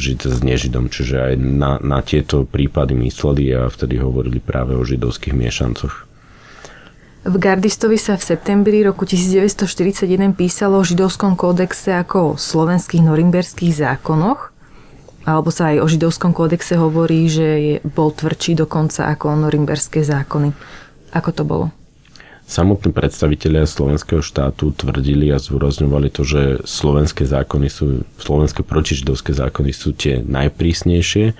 [0.00, 0.88] s nežidom.
[0.88, 6.08] Čiže aj na, na tieto prípady mysleli a vtedy hovorili práve o židovských miešancoch.
[7.26, 13.76] V Gardistovi sa v septembri roku 1941 písalo o židovskom kódexe ako o slovenských norimberských
[13.76, 14.56] zákonoch,
[15.26, 20.54] alebo sa aj o židovskom kódexe hovorí, že je, bol tvrdší dokonca ako norimberské zákony.
[21.12, 21.66] Ako to bolo?
[22.46, 29.74] Samotní predstavitelia slovenského štátu tvrdili a zúrazňovali to, že slovenské zákony sú, slovenské protižidovské zákony
[29.74, 31.34] sú tie najprísnejšie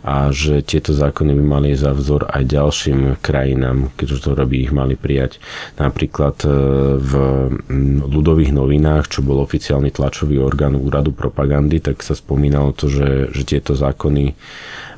[0.00, 4.72] a že tieto zákony by mali za vzor aj ďalším krajinám, keďže to robí ich
[4.72, 5.36] mali prijať.
[5.76, 6.48] Napríklad e,
[7.04, 7.12] v
[8.08, 13.44] ľudových novinách, čo bol oficiálny tlačový orgán úradu propagandy, tak sa spomínalo to, že, že
[13.44, 14.32] tieto zákony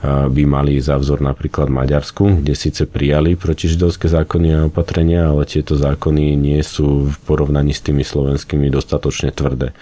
[0.05, 5.75] by mali za vzor napríklad Maďarsku, kde síce prijali protižidovské zákony a opatrenia, ale tieto
[5.75, 9.75] zákony nie sú v porovnaní s tými slovenskými dostatočne tvrdé.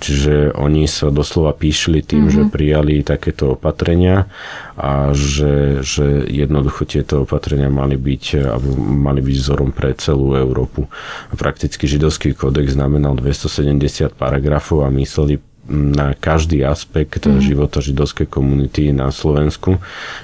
[0.00, 2.48] Čiže oni sa doslova píšli tým, mm-hmm.
[2.48, 4.32] že prijali takéto opatrenia
[4.78, 10.88] a že, že jednoducho tieto opatrenia mali byť, alebo mali byť vzorom pre celú Európu.
[11.36, 17.44] Prakticky židovský kodex znamenal 270 paragrafov a mysleli na každý aspekt mm.
[17.44, 19.76] života židovskej komunity na Slovensku.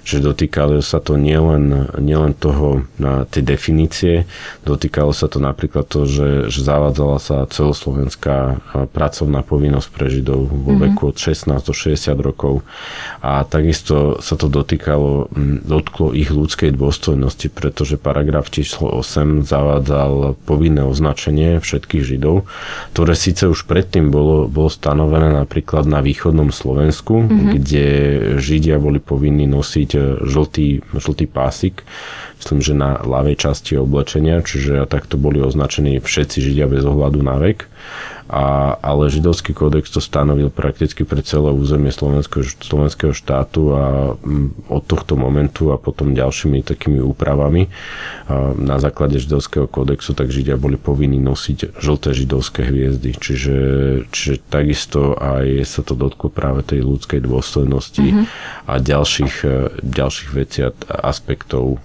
[0.09, 4.25] Čiže dotýkalo sa to nielen, nielen toho, na tej definície,
[4.65, 8.65] dotýkalo sa to napríklad to, že, že zavádzala sa celoslovenská
[8.97, 10.81] pracovná povinnosť pre Židov vo mm.
[10.91, 12.65] veku od 16 do 60 rokov.
[13.21, 15.29] A takisto sa to dotýkalo,
[15.61, 22.49] dotklo ich ľudskej dôstojnosti, pretože paragraf číslo 8 zavádzal povinné označenie všetkých Židov,
[22.97, 27.51] ktoré síce už predtým bolo, bolo stanovené napríklad na východnom Slovensku, mm-hmm.
[27.59, 27.87] kde
[28.39, 31.83] Židia boli povinní nosiť e, žltý, žltý pásik,
[32.39, 37.37] myslím, že na ľavej časti oblečenia, čiže takto boli označení všetci Židia bez ohľadu na
[37.43, 37.67] vek
[38.35, 44.19] a, ale židovský kódex to stanovil prakticky pre celé územie slovenského, slovenského štátu a
[44.67, 47.71] od tohto momentu a potom ďalšími takými úpravami
[48.59, 53.15] na základe židovského kódexu tak židia boli povinní nosiť žlté židovské hviezdy.
[53.15, 53.57] Čiže,
[54.11, 58.27] čiže takisto aj sa to dotklo práve tej ľudskej dôstojnosti mm-hmm.
[58.67, 59.35] a ďalších,
[59.79, 60.75] ďalších vecí a
[61.07, 61.79] aspektov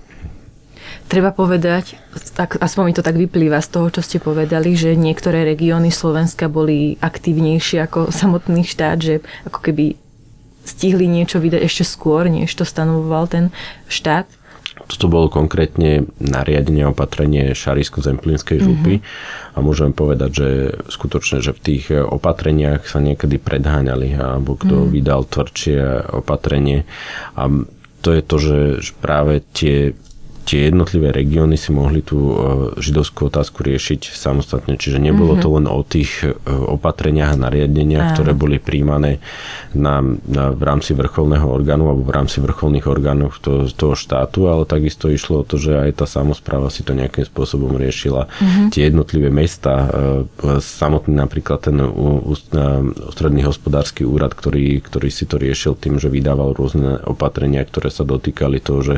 [1.09, 1.97] Treba povedať,
[2.37, 6.45] tak, aspoň mi to tak vyplýva z toho, čo ste povedali, že niektoré regióny Slovenska
[6.45, 9.15] boli aktívnejšie ako samotný štát, že
[9.49, 9.97] ako keby
[10.61, 13.49] stihli niečo vydať ešte skôr, než to stanovoval ten
[13.89, 14.29] štát.
[14.85, 19.53] Toto bolo konkrétne nariadenie opatrenie Šarisko-Zemplínskej župy mm-hmm.
[19.53, 20.49] a môžem povedať, že
[20.93, 24.89] skutočne, že v tých opatreniach sa niekedy predháňali alebo kto mm.
[24.93, 25.77] vydal tvrdšie
[26.21, 26.85] opatrenie
[27.33, 27.49] a
[27.99, 28.57] to je to, že
[28.97, 29.93] práve tie
[30.49, 32.33] tie jednotlivé regióny si mohli tú e,
[32.81, 34.81] židovskú otázku riešiť samostatne.
[34.81, 35.45] Čiže nebolo mm-hmm.
[35.45, 39.21] to len o tých e, opatreniach a nariadeniach, ktoré boli príjmané
[39.77, 44.65] na, na, v rámci vrcholného orgánu alebo v rámci vrcholných orgánov to, toho štátu, ale
[44.65, 48.25] takisto išlo o to, že aj tá samozpráva si to nejakým spôsobom riešila.
[48.25, 48.67] Mm-hmm.
[48.73, 55.77] Tie jednotlivé mesta, e, samotný napríklad ten ústredný hospodársky úrad, ktorý, ktorý si to riešil
[55.77, 58.95] tým, že vydával rôzne opatrenia, ktoré sa dotýkali toho, že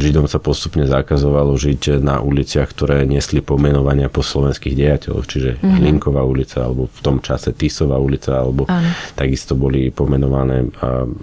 [0.00, 0.40] Židom sa
[0.72, 5.76] postupne zakazovalo žiť na uliciach, ktoré nesli pomenovania po slovenských dejateľoch, čiže mm-hmm.
[5.84, 8.88] Hlinková ulica, alebo v tom čase Tisová ulica, alebo ano.
[9.12, 10.72] takisto boli pomenované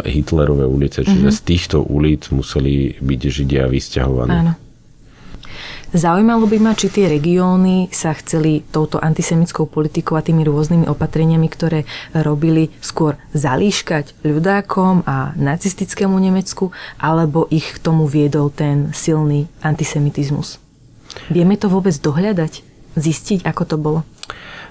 [0.05, 1.39] Hitlerové ulice, čiže mm-hmm.
[1.41, 4.38] z týchto ulic museli byť Židia vysťahovaní.
[4.38, 4.53] Áno.
[5.89, 11.49] Zaujímalo by ma, či tie regióny sa chceli touto antisemickou politikou a tými rôznymi opatreniami,
[11.49, 16.69] ktoré robili, skôr zalíškať ľudákom a nacistickému Nemecku,
[17.02, 20.62] alebo ich k tomu viedol ten silný antisemitizmus.
[21.34, 22.62] Vieme to vôbec dohľadať?
[22.93, 23.99] Zistiť, ako to bolo?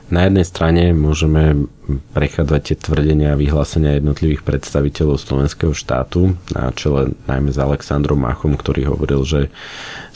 [0.09, 1.69] Na jednej strane môžeme
[2.17, 8.57] prechádzať tie tvrdenia a vyhlásenia jednotlivých predstaviteľov slovenského štátu na čele najmä s Alexandrom Machom,
[8.57, 9.41] ktorý hovoril, že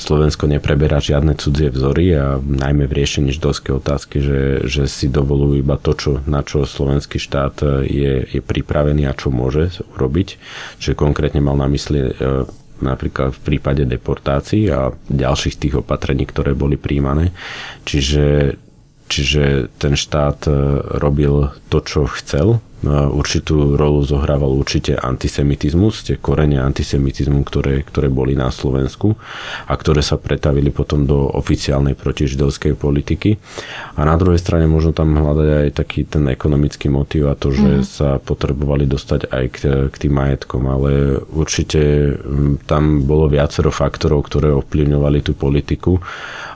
[0.01, 5.61] Slovensko nepreberá žiadne cudzie vzory a najmä v riešení židovskej otázky, že, že si dovolujú
[5.61, 10.41] iba to, čo, na čo slovenský štát je, je pripravený a čo môže urobiť.
[10.81, 12.13] Čiže konkrétne mal na mysli e,
[12.81, 17.31] napríklad v prípade deportácií a ďalších tých opatrení, ktoré boli príjmané.
[17.87, 18.57] Čiže
[19.13, 20.53] Čiže ten štát e,
[20.97, 28.35] robil to, čo chcel určitú rolu zohrával určite antisemitizmus, tie korene antisemitizmu, ktoré, ktoré boli
[28.35, 29.15] na Slovensku
[29.71, 33.39] a ktoré sa pretavili potom do oficiálnej protižidovskej politiky.
[33.95, 37.71] A na druhej strane možno tam hľadať aj taký ten ekonomický motiv a to, že
[37.81, 37.87] mm.
[37.87, 42.15] sa potrebovali dostať aj k, k tým majetkom, ale určite
[42.67, 46.03] tam bolo viacero faktorov, ktoré ovplyvňovali tú politiku,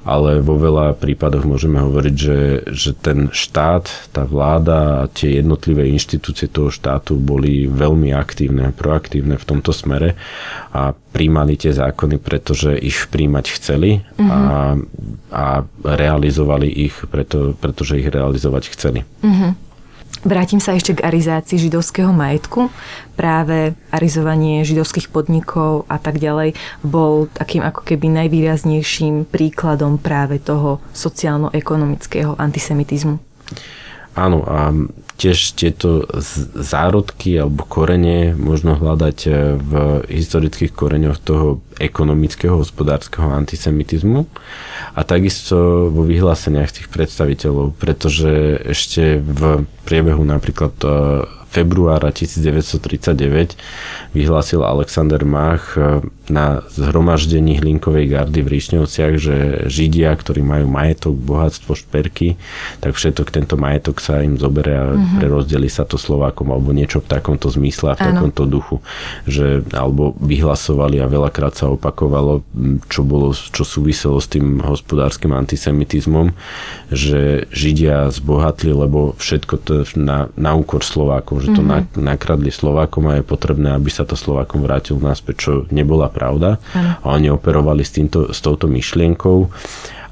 [0.07, 5.91] ale vo veľa prípadoch môžeme hovoriť, že, že ten štát, tá vláda a tie jednotlivé
[5.91, 10.17] inštitúcie inštitúcie toho štátu boli veľmi aktívne, proaktívne v tomto smere
[10.73, 14.25] a príjmali tie zákony, pretože ich príjmať chceli mm-hmm.
[14.25, 14.81] a,
[15.29, 15.45] a
[15.85, 19.05] realizovali ich, preto, pretože ich realizovať chceli.
[19.21, 19.69] Mm-hmm.
[20.27, 22.73] Vrátim sa ešte k arizácii židovského majetku.
[23.15, 30.81] Práve arizovanie židovských podnikov a tak ďalej bol takým ako keby najvýraznejším príkladom práve toho
[30.97, 33.21] sociálno-ekonomického antisemitizmu.
[34.17, 34.73] Áno, a
[35.17, 36.05] tiež tieto
[36.53, 39.73] zárodky alebo korene možno hľadať e, v
[40.13, 44.29] historických koreňoch toho ekonomického, hospodárskeho antisemitizmu
[44.93, 50.89] a takisto vo vyhláseniach tých predstaviteľov, pretože ešte v priebehu napríklad e,
[51.49, 53.57] februára 1939
[54.13, 59.37] vyhlásil Alexander Mach e, na zhromaždení Hlinkovej gardy v Ríšňovciach, že
[59.71, 62.35] Židia, ktorí majú majetok, bohatstvo, šperky,
[62.83, 65.23] tak všetok tento majetok sa im zoberie a mm-hmm.
[65.23, 68.09] prerozdeli sa to Slovákom alebo niečo v takomto zmysle a v ano.
[68.11, 68.83] takomto duchu.
[69.31, 72.43] Že, alebo vyhlasovali a veľakrát sa opakovalo,
[72.91, 76.35] čo, bolo, čo súviselo s tým hospodárskym antisemitizmom,
[76.91, 82.03] že Židia zbohatli, lebo všetko to na, na úkor Slovákov, že to mm-hmm.
[82.03, 86.57] nakradli Slovákom a je potrebné, aby sa to Slovákom vrátil naspäť, čo nebola pravda.
[86.73, 86.91] Ano.
[87.05, 89.53] A oni operovali s, týmto, s touto myšlienkou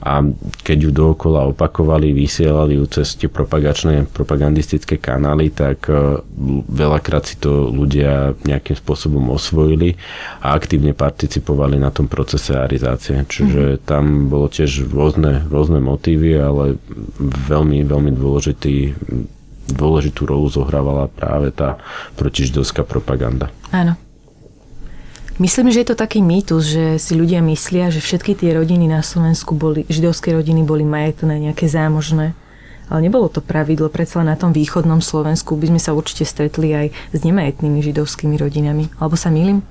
[0.04, 0.20] a
[0.60, 6.20] keď ju dookola opakovali, vysielali ju cez tie propagačné, propagandistické kanály, tak e,
[6.68, 9.96] veľakrát si to ľudia nejakým spôsobom osvojili
[10.44, 13.16] a aktívne participovali na tom procese arizácie.
[13.24, 13.84] Čiže mm-hmm.
[13.88, 16.76] tam bolo tiež rôzne, rôzne motívy, ale
[17.48, 18.76] veľmi, veľmi dôležitý
[19.64, 21.80] dôležitú rolu zohrávala práve tá
[22.20, 23.48] protižidovská propaganda.
[23.72, 23.96] Áno.
[25.42, 29.02] Myslím, že je to taký mýtus, že si ľudia myslia, že všetky tie rodiny na
[29.02, 32.38] Slovensku boli, židovské rodiny boli majetné, nejaké zámožné.
[32.86, 36.86] Ale nebolo to pravidlo, predsa na tom východnom Slovensku by sme sa určite stretli aj
[37.10, 38.86] s nemajetnými židovskými rodinami.
[39.02, 39.66] Alebo sa milím?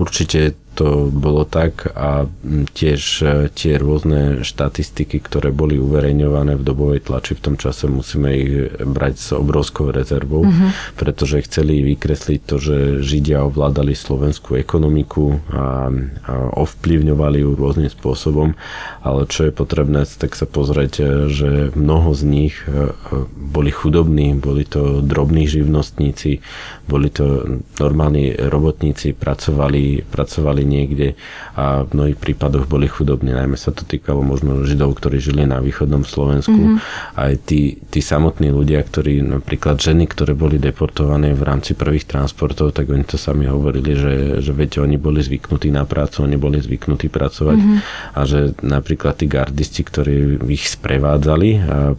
[0.00, 2.24] Určite to bolo tak a
[2.72, 8.28] tiež e, tie rôzne štatistiky, ktoré boli uverejňované v dobovej tlači v tom čase musíme
[8.32, 10.96] ich brať s obrovskou rezervou, mm-hmm.
[10.96, 15.90] pretože chceli vykresliť to, že Židia ovládali slovenskú ekonomiku a,
[16.24, 18.54] a ovplyvňovali ju rôznym spôsobom,
[19.02, 22.94] ale čo je potrebné, tak sa pozrieť, e, že mnoho z nich e,
[23.34, 26.40] boli chudobní, boli to drobní živnostníci,
[26.86, 31.18] boli to normálni robotníci, pracovali, pracovali niekde
[31.58, 33.34] a v mnohých prípadoch boli chudobní.
[33.34, 36.54] Najmä sa to týkalo možno Židov, ktorí žili na východnom Slovensku.
[36.54, 37.18] Mm-hmm.
[37.18, 42.70] Aj tí, tí samotní ľudia, ktorí napríklad ženy, ktoré boli deportované v rámci prvých transportov,
[42.70, 46.62] tak oni to sami hovorili, že, že viete, oni boli zvyknutí na prácu, oni boli
[46.62, 47.78] zvyknutí pracovať mm-hmm.
[48.14, 51.50] a že napríklad tí gardisti, ktorí ich sprevádzali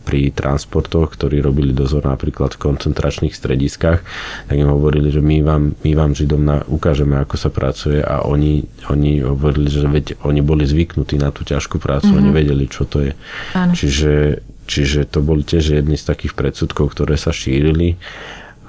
[0.06, 4.00] pri transportoch, ktorí robili dozor napríklad v koncentračných strediskách,
[4.48, 8.22] tak im hovorili, že my vám, my vám Židom na, ukážeme, ako sa pracuje a
[8.28, 8.51] oni,
[8.90, 12.22] oni hovorili, že veď oni boli zvyknutí na tú ťažkú prácu, mm-hmm.
[12.22, 13.14] oni vedeli, čo to je.
[13.56, 13.74] Áno.
[13.74, 17.98] Čiže, čiže to boli tiež jedny z takých predsudkov, ktoré sa šírili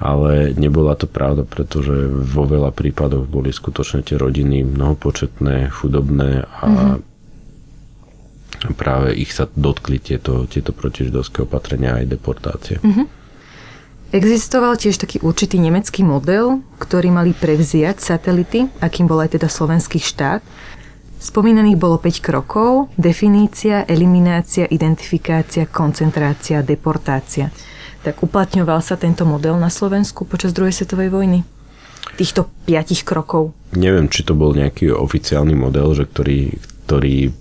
[0.03, 6.65] ale nebola to pravda, pretože vo veľa prípadoch boli skutočne tie rodiny mnohopočetné, chudobné a
[6.67, 6.99] mm-hmm.
[8.75, 12.83] práve ich sa dotkli tieto, tieto protižidovské opatrenia aj deportácie.
[12.83, 13.22] Mm-hmm.
[14.13, 19.97] Existoval tiež taký určitý nemecký model, ktorý mali prevziať satelity, akým bol aj teda slovenský
[19.97, 20.45] štát.
[21.17, 27.49] Spomínaných bolo 5 krokov, definícia, eliminácia, identifikácia, koncentrácia, deportácia.
[28.05, 31.41] Tak uplatňoval sa tento model na Slovensku počas druhej svetovej vojny?
[32.13, 33.57] Týchto 5 krokov?
[33.73, 36.53] Neviem, či to bol nejaký oficiálny model, že ktorý,
[36.85, 37.33] ktorý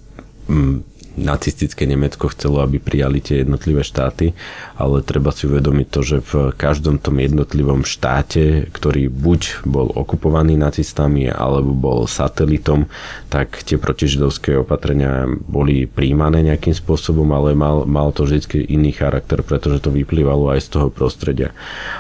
[0.49, 4.33] mm, nacistické Nemecko chcelo, aby prijali tie jednotlivé štáty,
[4.81, 10.57] ale treba si uvedomiť to, že v každom tom jednotlivom štáte, ktorý buď bol okupovaný
[10.57, 12.89] nacistami alebo bol satelitom,
[13.29, 19.45] tak tie protižidovské opatrenia boli príjmané nejakým spôsobom, ale mal, mal to vždy iný charakter,
[19.45, 21.53] pretože to vyplývalo aj z toho prostredia.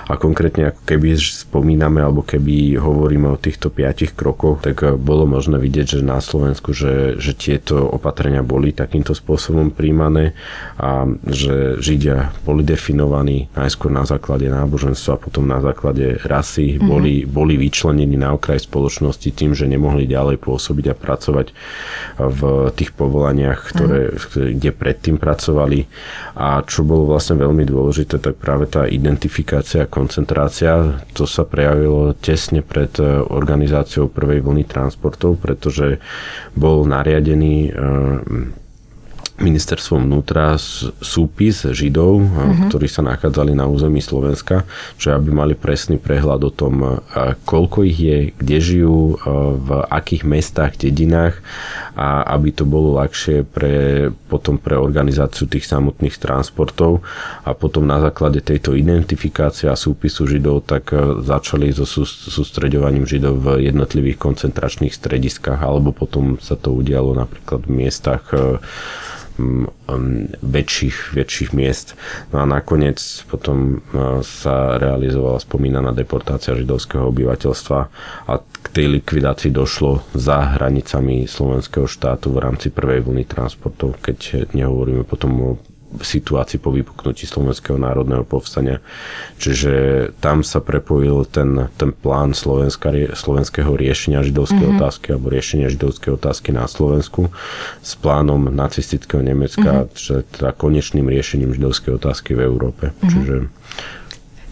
[0.08, 5.60] A konkrétne ako keby spomíname alebo keby hovoríme o týchto piatich krokoch, tak bolo možné
[5.60, 10.38] vidieť, že na Slovensku, že, že tieto opatrenia boli takým takýmto spôsobom príjmané
[10.78, 16.86] a že Židia boli definovaní najskôr na základe náboženstva, potom na základe rasy, mm-hmm.
[16.86, 21.46] boli, boli vyčlenení na okraj spoločnosti tým, že nemohli ďalej pôsobiť a pracovať
[22.22, 22.40] v
[22.78, 24.54] tých povolaniach, ktoré, mm-hmm.
[24.62, 25.90] kde predtým pracovali.
[26.38, 32.14] A čo bolo vlastne veľmi dôležité, tak práve tá identifikácia a koncentrácia, to sa prejavilo
[32.14, 35.98] tesne pred e, organizáciou prvej vlny transportov, pretože
[36.54, 38.61] bol nariadený e,
[39.42, 40.56] ministerstvom vnútra
[41.02, 42.70] súpis Židov, mm-hmm.
[42.70, 44.64] ktorí sa nachádzali na území Slovenska,
[44.96, 47.02] čo aby mali presný prehľad o tom,
[47.44, 49.18] koľko ich je, kde žijú,
[49.52, 51.42] v akých mestách, dedinách
[51.92, 57.04] a aby to bolo ľahšie pre, potom pre organizáciu tých samotných transportov
[57.44, 60.88] a potom na základe tejto identifikácie a súpisu Židov tak
[61.20, 67.84] začali so sústreďovaním Židov v jednotlivých koncentračných strediskách alebo potom sa to udialo napríklad v
[67.84, 68.24] miestach
[70.42, 71.96] väčších, väčších miest.
[72.30, 73.80] No a nakoniec potom
[74.20, 77.78] sa realizovala spomínaná deportácia židovského obyvateľstva
[78.28, 84.48] a k tej likvidácii došlo za hranicami slovenského štátu v rámci prvej vlny transportov, keď
[84.54, 85.50] nehovoríme potom o
[86.00, 88.80] situácii po vypuknutí Slovenského národného povstania.
[89.36, 89.72] Čiže
[90.24, 94.80] tam sa prepojil ten, ten plán Slovenska, slovenského riešenia židovskej mm-hmm.
[94.80, 97.28] otázky alebo riešenia židovskej otázky na Slovensku
[97.84, 99.96] s plánom nacistického Nemecka, mm-hmm.
[99.98, 102.84] že teda konečným riešením židovskej otázky v Európe.
[102.90, 103.10] Mm-hmm.
[103.12, 103.34] Čiže...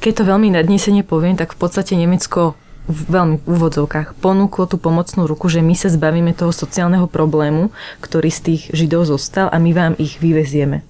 [0.00, 2.56] Keď to veľmi nadnesene poviem, tak v podstate Nemecko
[2.90, 7.70] v veľmi v úvodzovkách ponúklo tú pomocnú ruku, že my sa zbavíme toho sociálneho problému,
[8.02, 10.89] ktorý z tých Židov zostal a my vám ich vyvezieme.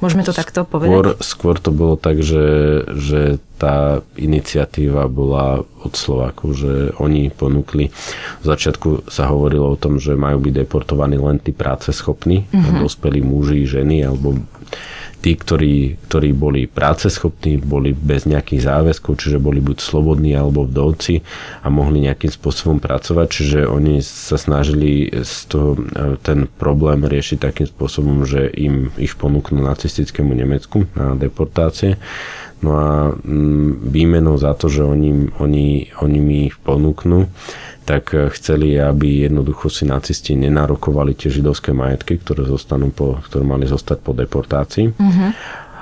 [0.00, 1.20] Môžeme to takto povedať?
[1.20, 7.92] Skôr, to bolo tak, že, že tá iniciatíva bola od Slovákov, že oni ponúkli.
[8.40, 12.80] V začiatku sa hovorilo o tom, že majú byť deportovaní len tí práce schopní, mm-hmm.
[12.80, 14.40] dospelí muži, ženy alebo
[15.20, 21.20] tí, ktorí, ktorí boli práceschopní, boli bez nejakých záväzkov, čiže boli buď slobodní alebo vdovci
[21.60, 27.38] a mohli nejakým spôsobom pracovať, čiže oni sa snažili z toho, e, ten problém riešiť
[27.38, 32.00] takým spôsobom, že im ich ponúknú nacistickému Nemecku na deportácie.
[32.60, 37.28] No a mm, výmenou za to, že oni, oni, oni mi ich ponúknú,
[37.84, 43.42] tak eh, chceli, aby jednoducho si nacisti nenarokovali tie židovské majetky, ktoré, zostanú po, ktoré
[43.42, 44.94] mali zostať po deportácii.
[44.94, 45.30] Mm-hmm.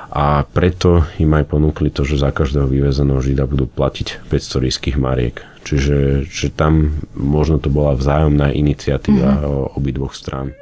[0.09, 4.97] A preto im aj ponúkli to, že za každého vyvezeného žida budú platiť 500 ríských
[4.97, 5.45] mariek.
[5.69, 9.77] Čiže že tam možno to bola vzájomná iniciatíva mm-hmm.
[9.77, 10.57] obidvoch strán.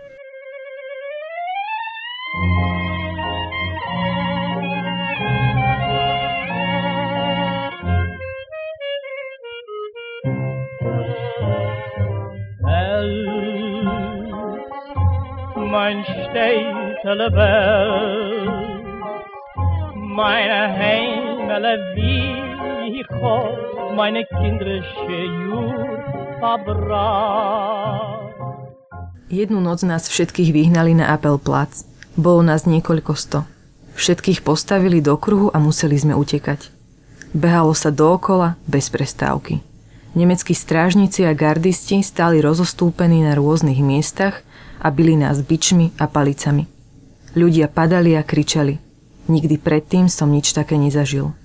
[26.56, 28.32] Verbrannt.
[29.28, 31.84] Jednu noc nás všetkých vyhnali na Apel Plac.
[32.16, 33.44] Bolo nás niekoľko sto.
[33.92, 36.72] Všetkých postavili do kruhu a museli sme utekať.
[37.36, 39.60] Behalo sa dookola bez prestávky.
[40.16, 44.40] Nemeckí strážnici a gardisti stáli rozostúpení na rôznych miestach
[44.80, 46.64] a byli nás bičmi a palicami.
[47.36, 48.80] Ľudia padali a kričali.
[49.28, 51.36] Nikdy predtým som nič také nezažil.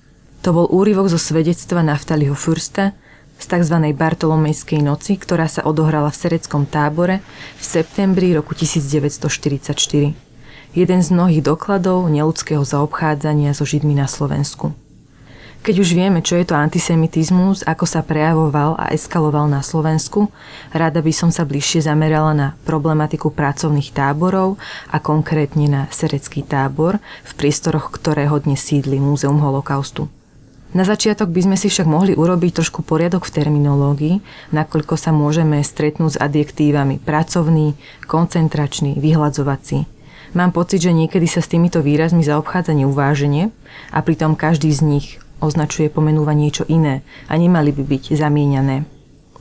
[0.47, 2.95] To bol úryvok zo svedectva Naftaliho Fursta
[3.42, 3.76] z tzv.
[3.98, 7.26] Bartolomejskej noci, ktorá sa odohrala v sereckom tábore
[7.58, 10.14] v septembri roku 1944.
[10.72, 14.78] Jeden z mnohých dokladov neludského zaobchádzania so Židmi na Slovensku.
[15.62, 20.34] Keď už vieme, čo je to antisemitizmus, ako sa prejavoval a eskaloval na Slovensku,
[20.74, 24.58] rada by som sa bližšie zamerala na problematiku pracovných táborov
[24.89, 30.10] a konkrétne na Serecký tábor, v priestoroch ktorého dnes sídli Múzeum holokaustu.
[30.72, 34.16] Na začiatok by sme si však mohli urobiť trošku poriadok v terminológii,
[34.56, 37.76] nakoľko sa môžeme stretnúť s adjektívami pracovný,
[38.08, 39.84] koncentračný, vyhľadzovací.
[40.32, 43.52] Mám pocit, že niekedy sa s týmito výrazmi zaobchádza neuváženie
[43.92, 45.08] a pritom každý z nich
[45.44, 48.88] označuje pomenúva niečo iné a nemali by byť zamieňané.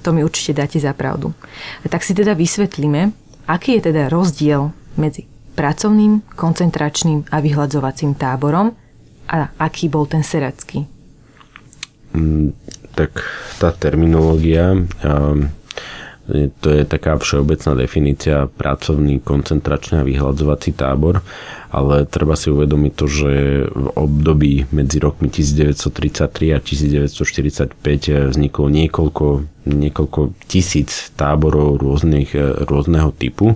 [0.03, 1.31] To mi určite dáte za pravdu.
[1.87, 3.14] Tak si teda vysvetlíme,
[3.47, 8.74] aký je teda rozdiel medzi pracovným, koncentračným a vyhľadzovacím táborom
[9.31, 10.99] a aký bol ten seracký.
[12.11, 12.52] Mm,
[12.94, 13.22] tak
[13.62, 14.74] tá terminológia
[16.62, 21.26] to je taká všeobecná definícia pracovný, koncentračný a vyhľadzovací tábor
[21.70, 23.32] ale treba si uvedomiť to, že
[23.70, 27.78] v období medzi rokmi 1933 a 1945
[28.34, 29.26] vzniklo niekoľko,
[29.70, 32.34] niekoľko tisíc táborov rôznych,
[32.66, 33.54] rôzneho typu,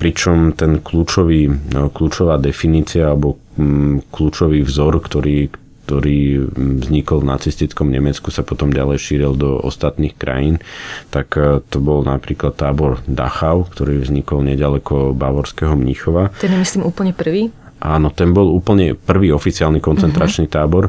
[0.00, 1.52] pričom ten kľúčový,
[1.92, 5.52] kľúčová definícia alebo mm, kľúčový vzor, ktorý,
[5.84, 6.48] ktorý
[6.80, 10.64] vznikol v nacistickom Nemecku, sa potom ďalej šíril do ostatných krajín,
[11.12, 16.32] tak e, to bol napríklad tábor Dachau, ktorý vznikol nedaleko Bavorského Mníchova.
[16.40, 17.52] Ten je myslím úplne prvý?
[17.84, 20.56] Áno, ten bol úplne prvý oficiálny koncentračný uh-huh.
[20.56, 20.84] tábor,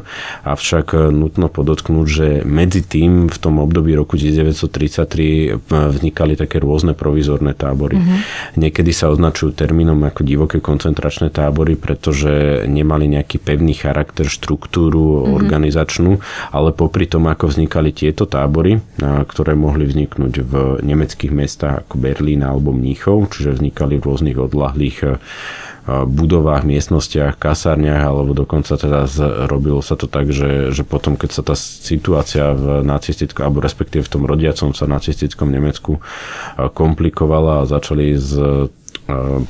[0.48, 6.56] avšak e, nutno podotknúť, že medzi tým v tom období roku 1933 e, vznikali také
[6.56, 8.00] rôzne provizorné tábory.
[8.00, 8.16] Uh-huh.
[8.56, 15.36] Niekedy sa označujú termínom ako divoké koncentračné tábory, pretože nemali nejaký pevný charakter, štruktúru uh-huh.
[15.36, 16.16] organizačnú,
[16.48, 22.40] ale popri tom, ako vznikali tieto tábory, ktoré mohli vzniknúť v nemeckých mestách ako Berlín
[22.40, 25.20] alebo Mníchov, čiže vznikali v rôznych odlahlých
[25.86, 29.06] budovách, miestnostiach, kasárniach, alebo dokonca teda
[29.46, 34.02] robilo sa to tak, že, že potom, keď sa tá situácia v nacistickom, alebo respektíve
[34.02, 36.02] v tom rodiacom sa nacistickom Nemecku
[36.74, 38.34] komplikovala a začali s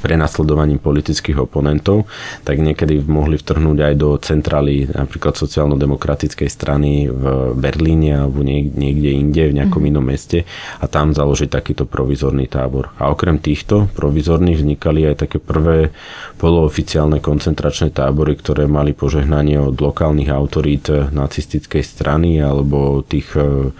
[0.04, 2.04] prenasledovaním politických oponentov,
[2.44, 9.42] tak niekedy mohli vtrhnúť aj do centrály napríklad sociálno-demokratickej strany v Berlíne alebo niekde inde,
[9.48, 9.90] v nejakom mm.
[9.90, 10.44] inom meste
[10.80, 12.92] a tam založiť takýto provizorný tábor.
[13.00, 15.96] A okrem týchto provizorných vznikali aj také prvé
[16.36, 23.72] polooficiálne koncentračné tábory, ktoré mali požehnanie od lokálnych autorít nacistickej strany alebo tých e,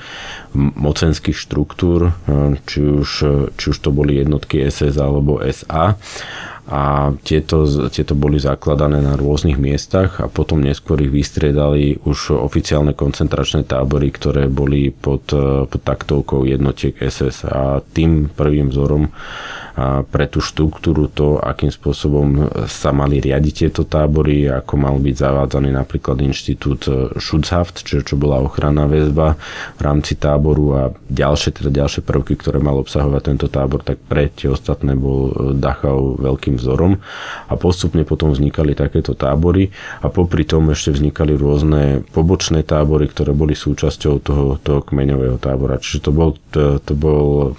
[0.57, 3.11] mocenských štruktúr, e, či už,
[3.61, 5.95] či už to boli jednotky SS alebo SA a
[7.23, 7.63] tieto,
[7.95, 14.11] tieto boli zakladané na rôznych miestach a potom neskôr ich vystriedali už oficiálne koncentračné tábory,
[14.11, 15.31] ktoré boli pod,
[15.71, 17.79] pod taktovkou jednotiek SS a.
[17.95, 19.15] Tým prvým vzorom
[20.09, 25.71] pre tú štruktúru to, akým spôsobom sa mali riadiť tieto tábory, ako mal byť zavádzaný
[25.77, 26.89] napríklad inštitút
[27.21, 29.37] Schutzhaft, čiže čo bola ochranná väzba
[29.77, 34.33] v rámci táboru a ďalšie, teda ďalšie prvky, ktoré mal obsahovať tento tábor, tak pre
[34.33, 36.97] tie ostatné bol Dachau veľkým vzorom
[37.53, 39.69] a postupne potom vznikali takéto tábory
[40.01, 45.77] a popri tom ešte vznikali rôzne pobočné tábory, ktoré boli súčasťou toho, toho kmeňového tábora.
[45.77, 47.53] Čiže to bol, to, to bol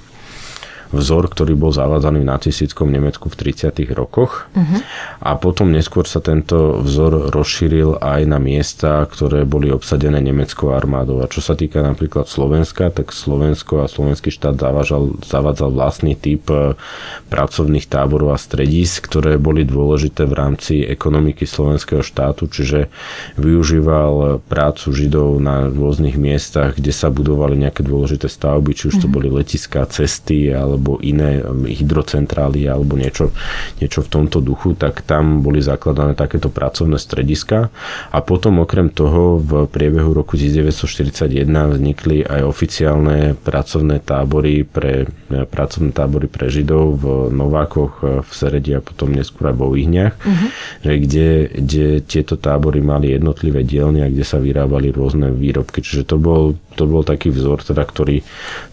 [0.92, 3.74] vzor, ktorý bol zavádzaný v nacistickom Nemecku v 30.
[3.92, 4.48] rokoch.
[4.56, 4.80] Uh-huh.
[5.20, 11.20] A potom neskôr sa tento vzor rozšíril aj na miesta, ktoré boli obsadené nemeckou armádou.
[11.24, 16.48] A čo sa týka napríklad Slovenska, tak Slovensko a slovenský štát zavážal, zavádzal vlastný typ
[16.48, 16.80] e,
[17.28, 22.88] pracovných táborov a stredísk, ktoré boli dôležité v rámci ekonomiky slovenského štátu, čiže
[23.36, 29.08] využíval prácu Židov na rôznych miestach, kde sa budovali nejaké dôležité stavby, či už to
[29.10, 29.14] mhm.
[29.14, 33.34] boli letiská, cesty, ale alebo iné um, hydrocentrály alebo niečo,
[33.82, 37.74] niečo v tomto duchu, tak tam boli zakladané takéto pracovné strediska
[38.14, 45.46] a potom okrem toho v priebehu roku 1941 vznikli aj oficiálne pracovné tábory pre, eh,
[45.50, 50.14] pracovné tábory pre Židov v Novákoch, eh, v Seredi a potom neskôr aj vo Ihniach,
[50.14, 50.48] uh-huh.
[50.86, 55.82] že kde, kde tieto tábory mali jednotlivé dielne kde sa vyrábali rôzne výrobky.
[55.82, 58.22] Čiže to bol to bol taký vzor, teda, ktorý,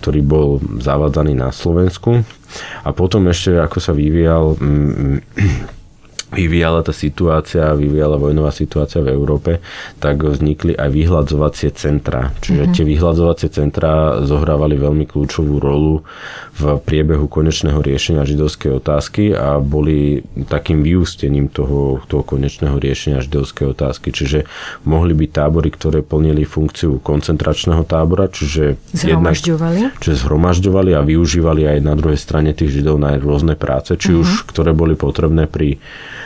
[0.04, 2.20] ktorý bol zavádzaný na Slovensku.
[2.84, 5.16] A potom ešte, ako sa vyvíjal mm,
[6.34, 9.62] vyvíjala tá situácia, vyvíjala vojnová situácia v Európe,
[10.02, 12.34] tak vznikli aj vyhľadzovacie centra.
[12.42, 12.74] Čiže mm-hmm.
[12.74, 16.02] tie vyhľadzovacie centra zohrávali veľmi kľúčovú rolu
[16.54, 23.74] v priebehu konečného riešenia židovskej otázky a boli takým vyústením toho, toho konečného riešenia židovskej
[23.74, 24.14] otázky.
[24.14, 24.46] Čiže
[24.86, 31.62] mohli byť tábory, ktoré plnili funkciu koncentračného tábora, čiže zhromažďovali, jednak, čiže zhromažďovali a využívali
[31.66, 34.22] aj na druhej strane tých židov na rôzne práce, či mm-hmm.
[34.22, 35.82] už ktoré boli potrebné pri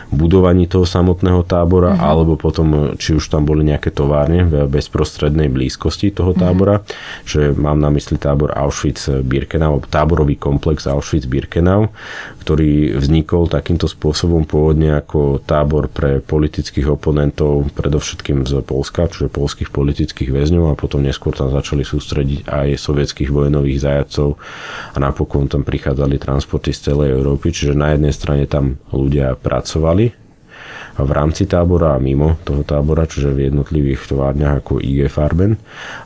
[0.09, 2.09] budovaní toho samotného tábora, uh-huh.
[2.09, 6.39] alebo potom, či už tam boli nejaké továrne v bezprostrednej blízkosti toho mhm.
[6.39, 7.25] tábora, uh-huh.
[7.25, 11.93] že mám na mysli tábor Auschwitz-Birkenau, táborový komplex Auschwitz-Birkenau,
[12.49, 19.69] ktorý vznikol takýmto spôsobom pôvodne ako tábor pre politických oponentov, predovšetkým z Polska, čiže polských
[19.69, 24.41] politických väzňov a potom neskôr tam začali sústrediť aj sovietských vojnových zajacov
[24.93, 29.98] a napokon tam prichádzali transporty z celej Európy, čiže na jednej strane tam ľudia pracovali,
[30.99, 35.55] v rámci tábora a mimo toho tábora, čiže v jednotlivých továrniach ako IG Farben.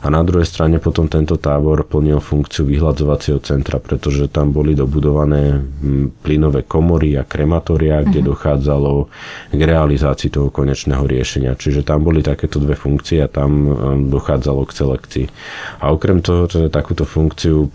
[0.05, 5.65] A na druhej strane potom tento tábor plnil funkciu vyhľadzovacieho centra, pretože tam boli dobudované
[6.21, 8.37] plynové komory a krematória, kde uh-huh.
[8.37, 8.93] dochádzalo
[9.49, 11.57] k realizácii toho konečného riešenia.
[11.57, 13.73] Čiže tam boli takéto dve funkcie a tam
[14.13, 15.25] dochádzalo k selekcii.
[15.81, 17.65] A okrem toho, že takúto funkciu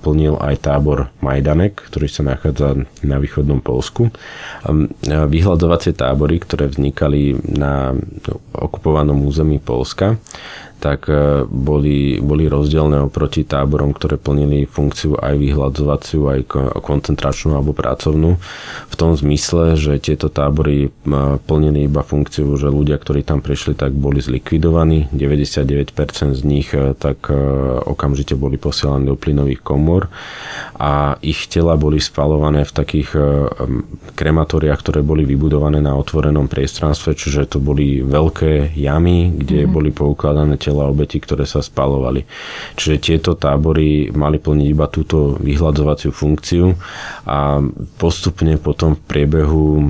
[0.00, 4.08] plnil aj tábor Majdanek, ktorý sa nachádza na východnom Polsku.
[5.04, 7.98] Vyhľadovacie tábory, ktoré vznikali na
[8.54, 10.14] okupovanom území Polska,
[10.84, 16.40] tak e, boli, boli rozdielne oproti táborom, ktoré plnili funkciu aj vyhľadzovaciu, aj
[16.84, 18.36] koncentračnú alebo pracovnú.
[18.92, 20.88] V tom zmysle, že tieto tábory e,
[21.40, 25.08] plnili iba funkciu, že ľudia, ktorí tam prišli, tak boli zlikvidovaní.
[25.16, 27.32] 99% z nich e, tak
[27.88, 30.12] okamžite boli posielaní do plynových komor
[30.74, 33.08] a ich tela boli spalované v takých
[34.14, 39.70] krematóriách, ktoré boli vybudované na otvorenom priestranstve, čiže to boli veľké jamy, kde mm.
[39.70, 42.26] boli poukladané tela obeti, ktoré sa spalovali.
[42.74, 46.74] Čiže tieto tábory mali plniť iba túto vyhľadzovaciu funkciu
[47.26, 47.62] a
[47.98, 49.88] postupne potom v priebehu um,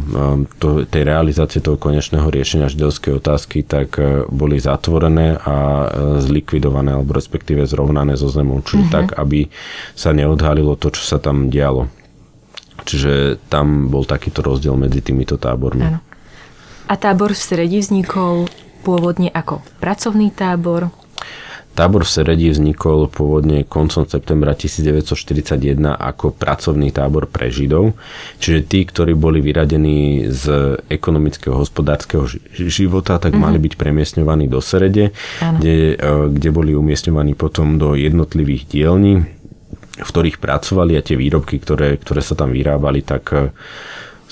[0.61, 5.89] to, tej realizácie toho konečného riešenia židovskej otázky tak uh, boli zatvorené a
[6.21, 8.61] zlikvidované alebo respektíve zrovnané so zemou.
[8.61, 8.95] Čiže mm-hmm.
[8.95, 9.49] tak, aby
[9.95, 11.91] sa neodhalilo to, čo sa tam dialo.
[12.85, 15.87] Čiže tam bol takýto rozdiel medzi týmito tábormi.
[15.87, 16.01] Áno.
[16.85, 18.51] A tábor v Sredi vznikol
[18.85, 20.93] pôvodne ako pracovný tábor.
[21.75, 25.59] Tábor v Seredi vznikol pôvodne koncom septembra 1941
[25.91, 27.99] ako pracovný tábor pre Židov,
[28.39, 33.43] čiže tí, ktorí boli vyradení z ekonomického hospodárskeho života, tak mm-hmm.
[33.43, 35.11] mali byť premiestňovaní do Serede,
[35.43, 39.27] kde, e, kde boli umiestňovaní potom do jednotlivých dielní,
[39.95, 43.55] v ktorých pracovali a tie výrobky, ktoré, ktoré sa tam vyrábali, tak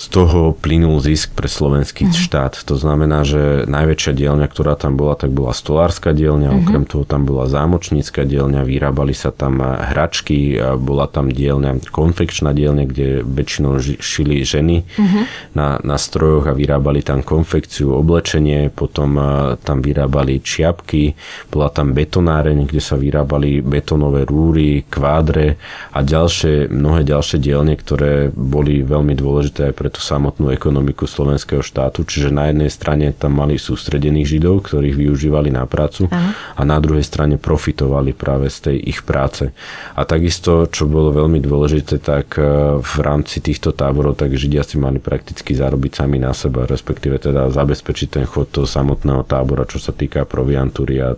[0.02, 2.18] z toho plynul zisk pre slovenský uh-huh.
[2.26, 2.66] štát.
[2.66, 6.60] To znamená, že najväčšia dielňa, ktorá tam bola, tak bola stolárska dielňa, uh-huh.
[6.66, 12.84] okrem toho tam bola zámočnícka dielňa, vyrábali sa tam hračky, bola tam dielňa, konfekčná dielňa,
[12.90, 15.22] kde väčšinou šili ženy uh-huh.
[15.54, 19.14] na, na strojoch a vyrábali tam konfekciu, oblečenie, potom
[19.62, 21.14] tam vyrábali čiapky,
[21.46, 25.62] bola tam betonáreň, kde sa vyrábali betonové rúry, kvádre
[25.94, 31.60] a ďalšie, mnohé ďalšie dielne, ktoré boli veľmi dôležité aj pre tú samotnú ekonomiku slovenského
[31.60, 32.08] štátu.
[32.08, 36.32] Čiže na jednej strane tam mali sústredených židov, ktorých využívali na prácu Aha.
[36.56, 39.52] a na druhej strane profitovali práve z tej ich práce.
[39.92, 44.80] A takisto, čo bolo veľmi dôležité, tak e, v rámci týchto táborov, tak židia si
[44.80, 49.76] mali prakticky zarobiť sami na seba, respektíve teda zabezpečiť ten chod toho samotného tábora, čo
[49.76, 51.12] sa týka proviantúry a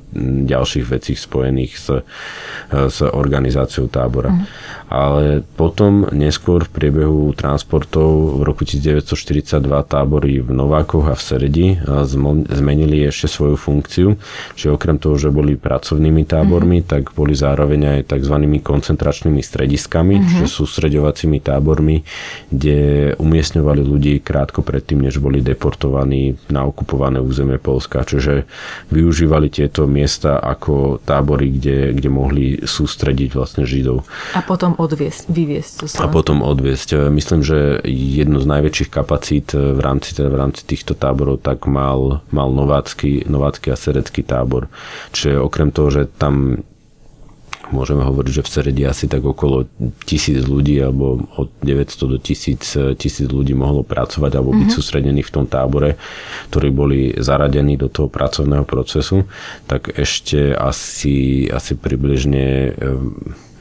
[0.44, 2.00] ďalších vecí spojených s, e,
[2.90, 4.34] s organizáciou tábora.
[4.34, 4.44] Aha.
[4.90, 11.22] Ale potom neskôr v priebehu transportov v roku roku 1942 tábory v Novákoch a v
[11.26, 11.66] Seredi
[12.54, 14.14] zmenili ešte svoju funkciu.
[14.54, 16.92] Čiže okrem toho, že boli pracovnými tábormi, mm-hmm.
[16.94, 18.36] tak boli zároveň aj tzv.
[18.62, 20.30] koncentračnými strediskami, mm-hmm.
[20.30, 22.06] čiže sústreďovacími tábormi,
[22.54, 22.78] kde
[23.18, 28.06] umiestňovali ľudí krátko predtým, než boli deportovaní na okupované územie Polska.
[28.06, 28.46] Čiže
[28.94, 34.06] využívali tieto miesta ako tábory, kde, kde mohli sústrediť vlastne Židov.
[34.38, 35.98] A potom odviesť, vyviesť.
[35.98, 37.10] A potom odviesť.
[37.10, 42.24] Myslím, že jednu z najväčších kapacít v rámci, teda v rámci týchto táborov, tak mal,
[42.30, 44.68] mal novácky, novácky a serecký tábor.
[45.12, 46.64] Čiže okrem toho, že tam
[47.72, 49.64] môžeme hovoriť, že v Seredi asi tak okolo
[50.04, 54.76] tisíc ľudí alebo od 900 do tisíc, tisíc ľudí mohlo pracovať alebo byť mm-hmm.
[54.76, 55.96] sústredených v tom tábore,
[56.52, 59.24] ktorí boli zaradení do toho pracovného procesu,
[59.64, 62.76] tak ešte asi, asi približne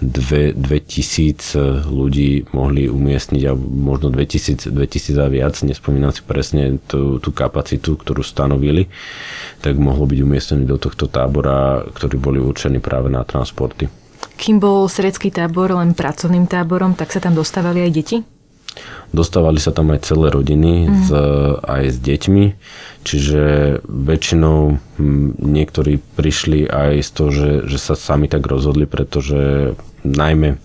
[0.03, 7.29] 2000 ľudí mohli umiestniť a možno 2000, 2000 a viac, nespomínam si presne tú, tú
[7.31, 8.91] kapacitu, ktorú stanovili,
[9.63, 13.87] tak mohlo byť umiestnený do tohto tábora, ktorí boli určení práve na transporty.
[14.33, 18.17] Kým bol srecký tábor len pracovným táborom, tak sa tam dostávali aj deti?
[19.13, 20.93] Dostávali sa tam aj celé rodiny mm.
[21.05, 21.09] s,
[21.61, 22.45] aj s deťmi,
[23.05, 23.43] čiže
[23.85, 24.81] väčšinou
[25.37, 30.57] niektorí prišli aj z toho, že, že sa sami tak rozhodli, pretože najmä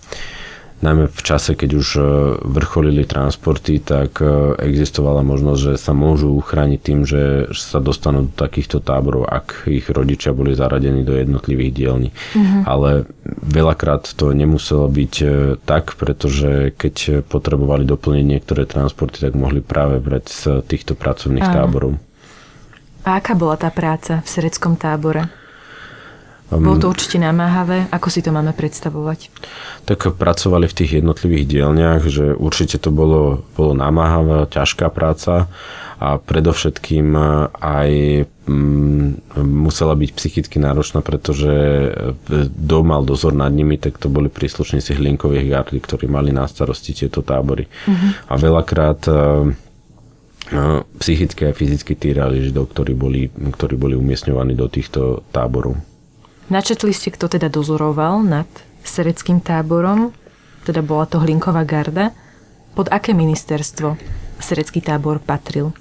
[0.79, 2.01] najmä v čase, keď už e,
[2.43, 8.33] vrcholili transporty, tak e, existovala možnosť, že sa môžu uchrániť tým, že sa dostanú do
[8.33, 12.09] takýchto táborov, ak ich rodičia boli zaradení do jednotlivých dielní.
[12.11, 12.61] Mm-hmm.
[12.63, 13.09] Ale
[13.43, 15.27] veľakrát to nemuselo byť e,
[15.63, 21.55] tak, pretože keď potrebovali doplniť niektoré transporty, tak mohli práve brať z týchto pracovných Áno.
[21.55, 21.91] táborov.
[23.07, 25.38] A aká bola tá práca v sereckom tábore?
[26.49, 27.85] Bolo to určite namáhavé.
[27.93, 29.29] Ako si to máme predstavovať?
[29.85, 35.45] Tak pracovali v tých jednotlivých dielniach, že určite to bolo, bolo namáhavé, ťažká práca
[35.99, 37.11] a predovšetkým
[37.59, 37.89] aj
[38.47, 41.51] mm, musela byť psychicky náročná, pretože
[42.23, 46.47] kto e, mal dozor nad nimi, tak to boli príslušníci hlinkových gardy, ktorí mali na
[46.47, 47.67] starosti tieto tábory.
[47.67, 48.15] Uh-huh.
[48.31, 49.17] A veľakrát e, e,
[51.03, 55.88] psychicky a fyzicky týrali židov, ktorí boli, ktorí boli umiestňovaní do týchto táborov.
[56.49, 58.49] Načetli ste, kto teda dozoroval nad
[58.81, 60.09] sereckým táborom,
[60.65, 62.09] teda bola to Hlinková garda.
[62.73, 63.93] Pod aké ministerstvo
[64.41, 65.73] serecký tábor patril?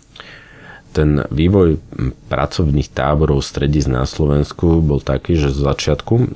[0.88, 1.78] ten vývoj
[2.26, 6.34] pracovných táborov stredisk na Slovensku bol taký, že z začiatku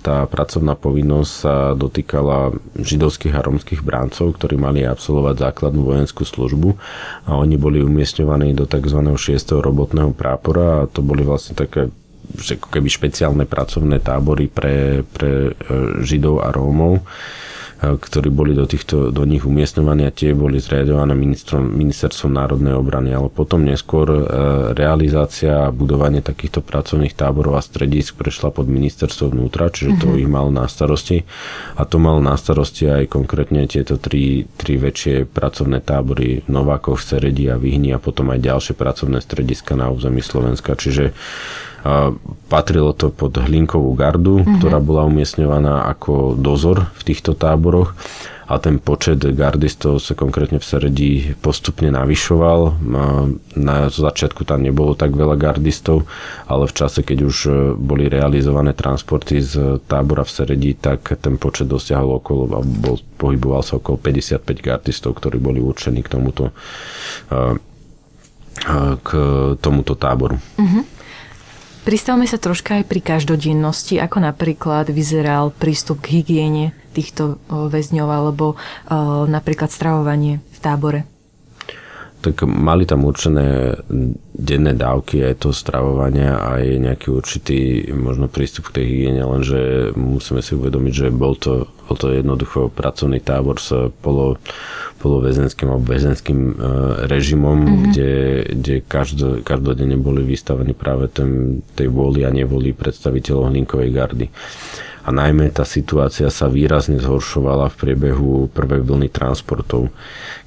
[0.00, 6.74] tá pracovná povinnosť sa dotýkala židovských a romských bráncov, ktorí mali absolvovať základnú vojenskú službu
[7.28, 8.98] a oni boli umiestňovaní do tzv.
[9.06, 9.38] 6.
[9.60, 11.92] robotného prápora a to boli vlastne také
[12.38, 17.02] že ako keby špeciálne pracovné tábory pre, pre e, Židov a Rómov, e,
[17.82, 21.12] ktorí boli do, týchto, do nich umiestňovaní a tie boli zriadované
[21.52, 23.12] ministerstvom národnej obrany.
[23.12, 24.22] Ale potom neskôr e,
[24.72, 30.22] realizácia a budovanie takýchto pracovných táborov a stredisk prešla pod ministerstvo vnútra, čiže to mm-hmm.
[30.22, 31.26] ich mal na starosti.
[31.76, 37.50] A to mal na starosti aj konkrétne tieto tri, tri väčšie pracovné tábory Novákov, Seredi
[37.52, 40.78] a Vyhni a potom aj ďalšie pracovné strediska na území Slovenska.
[40.78, 41.12] Čiže
[42.46, 44.62] Patrilo to pod Hlinkovú gardu, mm-hmm.
[44.62, 47.98] ktorá bola umiestňovaná ako dozor v týchto táboroch
[48.52, 51.10] a ten počet gardistov sa konkrétne v Seredi
[51.40, 52.84] postupne navyšoval.
[53.56, 56.04] Na začiatku tam nebolo tak veľa gardistov,
[56.44, 61.40] ale v čase, keď už e, boli realizované transporty z tábora v Seredi, tak ten
[61.40, 66.52] počet dosiahol okolo, bol, pohyboval sa okolo 55 gardistov, ktorí boli určení k tomuto,
[67.32, 67.56] e,
[68.68, 69.08] e, k
[69.64, 70.36] tomuto táboru.
[70.60, 71.01] Mm-hmm.
[71.82, 78.54] Pristavme sa troška aj pri každodennosti, ako napríklad vyzeral prístup k hygiene týchto väzňov alebo
[79.26, 81.00] napríklad stravovanie v tábore.
[82.22, 83.74] Tak mali tam určené
[84.42, 87.58] denné dávky aj to stravovanie a aj nejaký určitý
[87.94, 92.66] možno prístup k tej hygiene, lenže musíme si uvedomiť, že bol to, bol to jednoducho
[92.74, 93.70] pracovný tábor s
[94.02, 94.42] polo,
[94.98, 96.52] poloväzenským alebo väzenským e,
[97.06, 97.82] režimom, mm-hmm.
[97.86, 98.12] kde,
[98.58, 104.26] kde každo, každodenne boli vystavení práve ten, tej vôli a nevoli predstaviteľov hlinkovej gardy
[105.02, 109.90] a najmä tá situácia sa výrazne zhoršovala v priebehu prvej vlny transportov,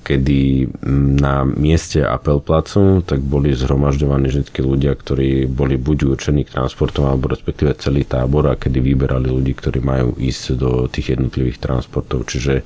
[0.07, 0.71] kedy
[1.19, 7.27] na mieste Apelplacu tak boli zhromažďovaní všetky ľudia, ktorí boli buď určení k transportom, alebo
[7.27, 12.23] respektíve celý tábor a kedy vyberali ľudí, ktorí majú ísť do tých jednotlivých transportov.
[12.23, 12.63] Čiže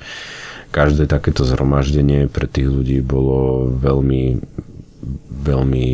[0.70, 4.38] každé takéto zhromaždenie pre tých ľudí bolo veľmi
[5.40, 5.86] veľmi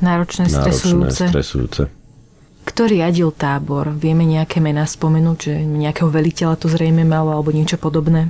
[0.00, 1.28] náročné, stresujúce.
[1.28, 1.99] stresujúce.
[2.64, 3.92] Kto riadil tábor?
[3.96, 8.28] Vieme nejaké mená spomenúť, že nejakého veliteľa to zrejme malo alebo niečo podobné?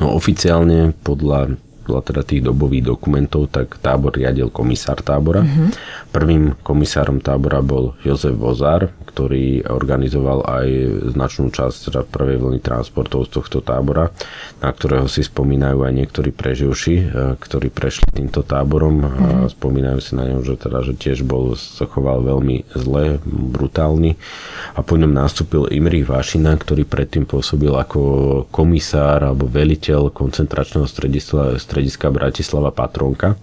[0.00, 5.42] No oficiálne podľa podľa teda tých dobových dokumentov, tak tábor riadil komisár tábora.
[5.42, 5.68] Mm-hmm.
[6.14, 10.66] Prvým komisárom tábora bol Jozef Vozár, ktorý organizoval aj
[11.12, 14.08] značnú časť teda prvej vlny transportov z tohto tábora,
[14.64, 17.06] na ktorého si spomínajú aj niektorí preživší, e,
[17.36, 19.04] ktorí prešli týmto táborom.
[19.04, 19.52] A mhm.
[19.52, 24.16] spomínajú si na ňom, že, teda, že tiež bol, zachoval veľmi zle, brutálny.
[24.74, 28.00] A po ňom nastúpil Imrich Vašina, ktorý predtým pôsobil ako
[28.48, 33.36] komisár alebo veliteľ koncentračného strediska strediska Bratislava Patronka.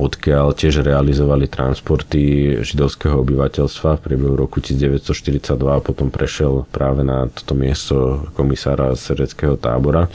[0.00, 7.28] Odkiaľ tiež realizovali transporty židovského obyvateľstva v priebehu roku 1942 a potom prešiel práve na
[7.28, 10.08] toto miesto komisára sereckého tábora.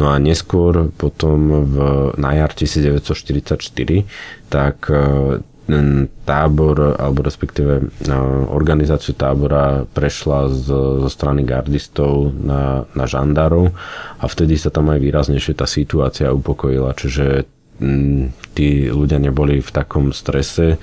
[0.00, 1.76] No a neskôr potom v,
[2.16, 3.60] na jar 1944
[4.48, 4.88] tak
[6.24, 7.92] tábor, alebo respektíve
[8.48, 10.64] organizáciu tábora prešla z,
[11.04, 13.76] zo strany gardistov na, na žandárov
[14.16, 17.44] a vtedy sa tam aj výraznejšie tá situácia upokojila, čiže
[18.54, 20.78] tí ľudia neboli v takom strese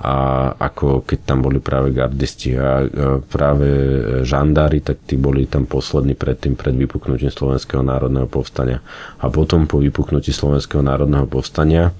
[0.00, 2.88] a ako keď tam boli práve gardisti a
[3.28, 3.68] práve
[4.24, 8.80] žandári, tak tí boli tam poslední predtým pred vypuknutím Slovenského národného povstania.
[9.20, 11.92] A potom po vypuknutí Slovenského národného povstania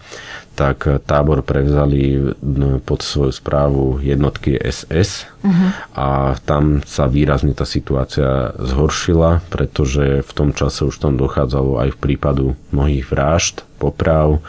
[0.56, 2.36] tak tábor prevzali
[2.84, 5.68] pod svoju správu jednotky SS uh-huh.
[5.96, 11.88] a tam sa výrazne tá situácia zhoršila, pretože v tom čase už tam dochádzalo aj
[11.96, 12.46] v prípadu
[12.76, 14.44] mnohých vražd, poprav,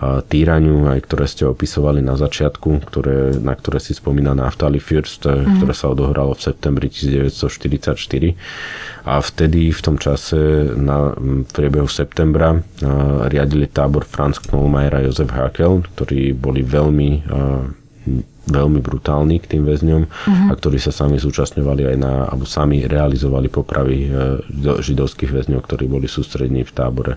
[0.00, 5.60] týraniu, aj ktoré ste opisovali na začiatku, ktoré, na ktoré si spomína Naftali First, mm.
[5.60, 9.04] ktoré sa odohralo v septembri 1944.
[9.04, 10.36] A vtedy v tom čase
[10.76, 11.12] na
[11.52, 12.60] priebehu septembra
[13.28, 17.10] riadili tábor Franz Knollmeier a Josef Hakel, ktorí boli veľmi
[18.48, 20.48] veľmi brutálni k tým väzňom uh-huh.
[20.48, 24.08] a ktorí sa sami zúčastňovali aj na, alebo sami realizovali popravy
[24.80, 27.14] židovských väzňov, ktorí boli sústrední v tábore.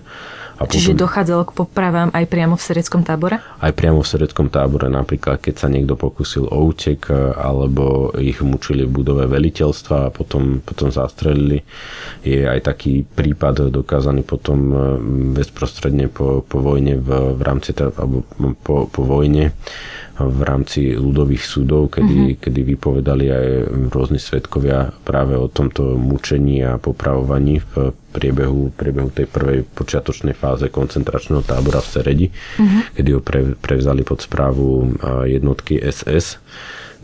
[0.54, 3.42] A Čiže potom, dochádzalo k popravám aj priamo v sereckom tábore?
[3.42, 8.86] Aj priamo v sereckom tábore, napríklad keď sa niekto pokusil o útek alebo ich mučili
[8.86, 11.66] v budove veliteľstva a potom, potom zastrelili.
[12.22, 18.22] Je aj taký prípad dokázaný potom mm, bezprostredne po, po vojne v, v rámci, alebo
[18.62, 19.50] po, po vojne
[20.14, 22.38] v rámci ľudových súdov, kedy, mm-hmm.
[22.38, 23.46] kedy vypovedali aj
[23.90, 30.70] rôzni svetkovia práve o tomto mučení a popravovaní v priebehu, priebehu tej prvej počiatočnej fáze
[30.70, 32.80] koncentračného tábora v Seredi, mm-hmm.
[32.94, 34.94] kedy ho pre, prevzali pod správu
[35.26, 36.38] jednotky SS.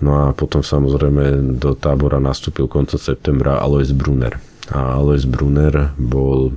[0.01, 4.39] No a potom samozrejme do tábora nastúpil koncom septembra Alois Brunner.
[4.71, 6.55] A Alois Brunner bol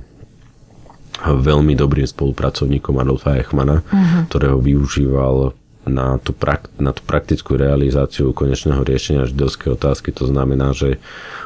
[1.18, 4.30] veľmi dobrým spolupracovníkom Adolfa Eichmana, uh-huh.
[4.30, 10.12] ktorého využíval na tú, prak- na tú praktickú realizáciu konečného riešenia židovskej otázky.
[10.16, 11.00] To znamená, že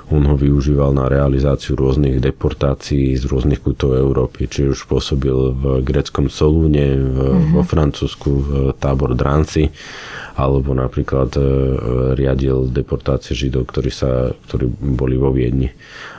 [0.09, 5.84] on ho využíval na realizáciu rôznych deportácií z rôznych kútov Európy, či už pôsobil v
[5.84, 7.53] greckom Solúne, v, mm-hmm.
[7.59, 9.68] vo Francúzsku v tábor Dranci,
[10.39, 11.43] alebo napríklad e,
[12.16, 15.68] riadil deportácie Židov, ktorí, sa, ktorí boli vo Viedni.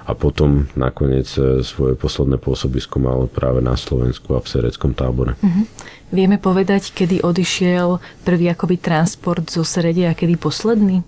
[0.10, 5.38] A potom nakoniec e, svoje posledné pôsobisko mal práve na Slovensku a v Sereckom tábore.
[5.38, 5.66] Mm-hmm.
[6.10, 11.06] Vieme povedať, kedy odišiel prvý akoby transport zo Serede a kedy posledný?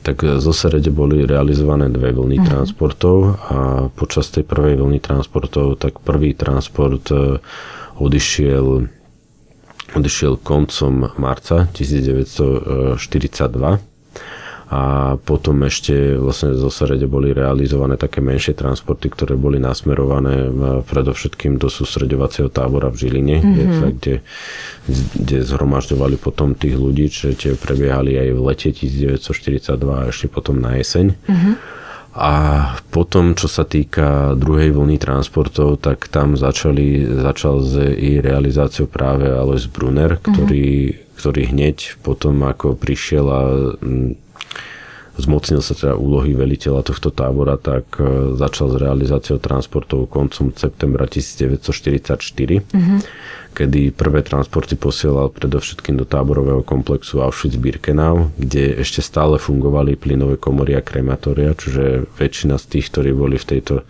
[0.00, 2.48] tak zo Serede boli realizované dve vlny uh-huh.
[2.48, 7.36] transportov a počas tej prvej vlny transportov, tak prvý transport e,
[8.00, 8.88] odišiel,
[9.92, 13.89] odišiel koncom marca 1942
[14.70, 20.46] a potom ešte vlastne zo Serede boli realizované také menšie transporty, ktoré boli nasmerované
[20.86, 23.82] predovšetkým do sústredovacieho tábora v Žiline, mm-hmm.
[23.98, 24.22] kde,
[25.18, 30.62] kde zhromažďovali potom tých ľudí, čiže tie prebiehali aj v lete 1942 a ešte potom
[30.62, 31.18] na jeseň.
[31.18, 31.54] Mm-hmm.
[32.14, 32.34] A
[32.94, 39.34] potom, čo sa týka druhej vlny transportov, tak tam začali, začal s i realizáciou práve
[39.34, 41.18] Alois Brunner, ktorý, mm-hmm.
[41.18, 43.40] ktorý hneď potom, ako prišiel a
[45.20, 51.04] zmocnil sa teda úlohy veliteľa tohto tábora, tak e, začal s realizáciou transportov koncom septembra
[51.04, 52.98] 1944, mm-hmm.
[53.52, 60.78] kedy prvé transporty posielal predovšetkým do táborového komplexu Auschwitz-Birkenau, kde ešte stále fungovali plynové komory
[60.78, 63.84] a krematória, čiže väčšina z tých, ktorí boli v tejto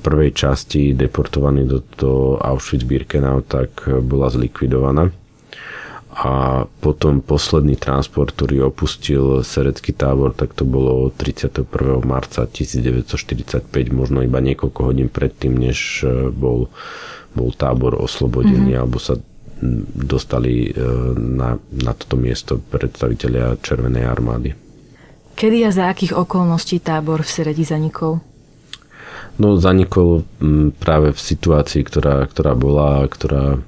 [0.00, 5.12] prvej časti deportovaní do, do Auschwitz-Birkenau, tak bola zlikvidovaná
[6.10, 11.70] a potom posledný transport, ktorý opustil Serecký tábor, tak to bolo 31.
[12.02, 16.66] marca 1945, možno iba niekoľko hodín predtým, než e, bol,
[17.30, 18.82] bol tábor oslobodený, mm-hmm.
[18.82, 19.14] alebo sa
[19.94, 20.70] dostali e,
[21.14, 24.50] na, na toto miesto predstavitelia Červenej armády.
[25.38, 28.18] Kedy a za akých okolností tábor v Seredi zanikol?
[29.38, 30.26] No zanikol
[30.82, 33.62] práve v situácii, ktorá, ktorá bola, ktorá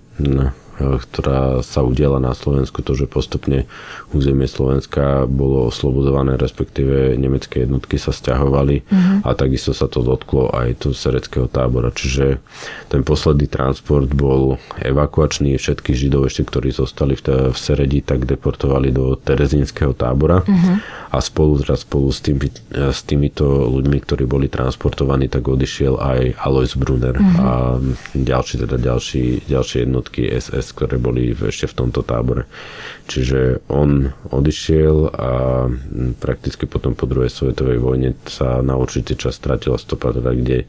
[1.01, 3.65] ktorá sa udiala na Slovensku, to, že postupne
[4.11, 9.19] územie Slovenska bolo oslobodované, respektíve nemecké jednotky sa stiahovali mm-hmm.
[9.25, 11.95] a takisto sa to dotklo aj tu sereckého tábora.
[11.95, 12.43] Čiže
[12.91, 18.91] ten posledný transport bol evakuačný, všetky Židov ešte, ktorí zostali v, v Seredi, tak deportovali
[18.91, 20.77] do Terezínskeho tábora mm-hmm.
[21.15, 26.73] a spolu, spolu s, tými, s týmito ľuďmi, ktorí boli transportovaní, tak odišiel aj Alois
[26.75, 27.39] Brunner mm-hmm.
[27.41, 27.51] a
[28.17, 32.49] ďalší, teda ďalší, ďalšie jednotky SS ktoré boli ešte v tomto tábore.
[33.07, 35.31] Čiže on odišiel a
[36.19, 40.65] prakticky potom po druhej svetovej vojne sa na určitý čas stratila stopa, teda kde,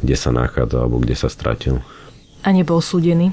[0.00, 1.80] kde sa nachádza alebo kde sa stratil.
[2.44, 3.32] A nebol súdený?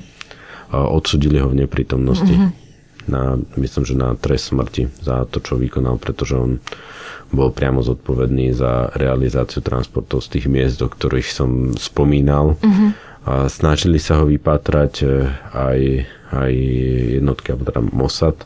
[0.72, 2.36] A odsudili ho v neprítomnosti.
[2.36, 2.66] Mm-hmm.
[3.08, 6.60] Na, myslím, že na trest smrti za to, čo vykonal, pretože on
[7.32, 12.56] bol priamo zodpovedný za realizáciu transportov z tých miest, do ktorých som spomínal.
[12.60, 12.96] Uh-huh.
[13.28, 15.08] A snažili sa ho vypátrať e,
[15.52, 15.80] aj,
[16.32, 16.54] aj
[17.20, 18.38] jednotky, alebo teda Mossad.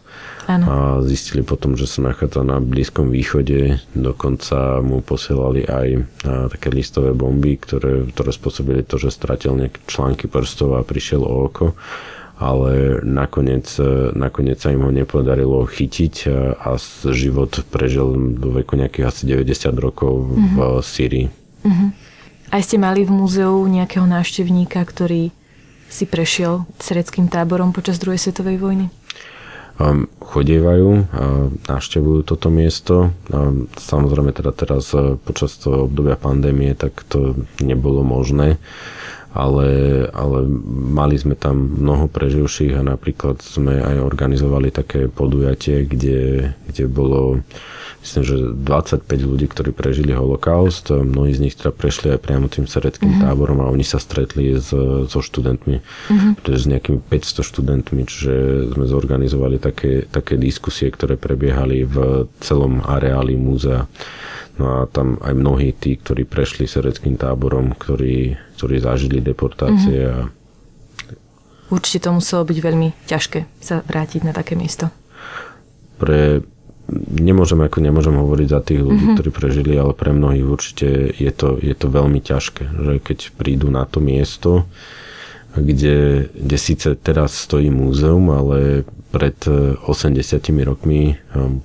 [0.50, 0.66] Ano.
[0.66, 0.76] A
[1.06, 3.78] zistili potom, že sa nachádza na Blízkom východe.
[3.94, 5.88] Dokonca mu posielali aj
[6.50, 11.46] také listové bomby, ktoré, ktoré spôsobili to, že stratil nejaké články prstov a prišiel o
[11.46, 11.78] oko
[12.42, 16.28] ale nakoniec, e, nakoniec sa im ho nepodarilo chytiť e,
[16.58, 16.74] a
[17.14, 20.58] život prežil do veku nejakých asi 90 rokov mm-hmm.
[20.58, 20.82] v mhm.
[20.82, 21.28] Syrii.
[21.62, 21.90] Mm-hmm.
[22.52, 25.32] Aj ste mali v múzeu nejakého návštevníka, ktorý
[25.88, 28.86] si prešiel sereckým táborom počas druhej svetovej vojny?
[29.80, 31.24] Um, chodievajú a
[31.72, 33.16] navštevujú toto miesto.
[33.32, 38.60] Um, samozrejme teda teraz e, počas toho obdobia pandémie tak to nebolo možné
[39.32, 39.70] ale,
[40.12, 40.44] ale
[40.92, 47.40] mali sme tam mnoho preživších a napríklad sme aj organizovali také podujatie, kde, kde bolo
[48.02, 50.90] myslím, že 25 ľudí, ktorí prežili holokaust.
[50.90, 53.26] Mnohí z nich teda prešli aj priamo tým sereckým mm-hmm.
[53.30, 54.74] táborom a oni sa stretli s,
[55.08, 55.80] so študentmi,
[56.42, 58.34] pretože s nejakými 500 študentmi, čiže
[58.74, 63.86] sme zorganizovali také, také diskusie, ktoré prebiehali v celom areáli múzea.
[64.60, 70.06] No a tam aj mnohí tí, ktorí prešli sereckým táborom, ktorí, ktorí zažili deportácie.
[70.06, 70.22] Mm-hmm.
[70.22, 71.74] A...
[71.74, 74.94] Určite to muselo byť veľmi ťažké sa vrátiť na také miesto.
[75.98, 76.46] Pre
[77.10, 79.18] nemôžem, ako nemôžem hovoriť za tých ľudí, mm-hmm.
[79.18, 83.74] ktorí prežili, ale pre mnohých určite je to, je to veľmi ťažké, že keď prídu
[83.74, 84.70] na to miesto,
[85.58, 90.22] kde, kde síce teraz stojí múzeum, ale pred 80
[90.64, 91.18] rokmi,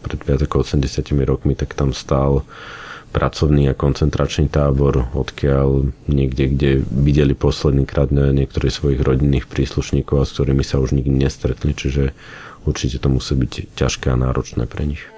[0.02, 2.42] pred viac ako 80 rokmi, tak tam stál
[3.16, 10.28] pracovný a koncentračný tábor, odkiaľ niekde, kde videli posledný krát niektorých svojich rodinných príslušníkov a
[10.28, 12.12] s ktorými sa už nikdy nestretli, čiže
[12.68, 15.15] určite to musí byť ťažké a náročné pre nich.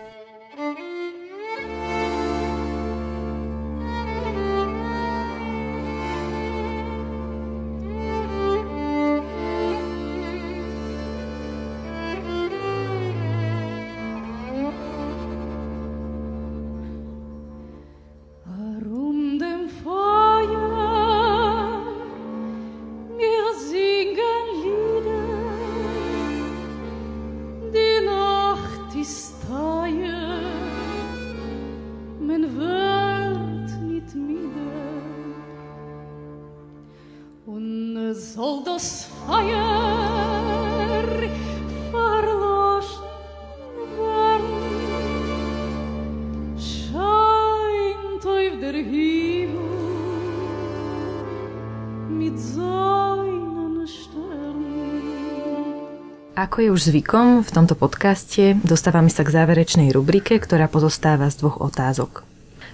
[56.39, 61.43] Ako je už zvykom, v tomto podcaste dostávame sa k záverečnej rubrike, ktorá pozostáva z
[61.43, 62.23] dvoch otázok.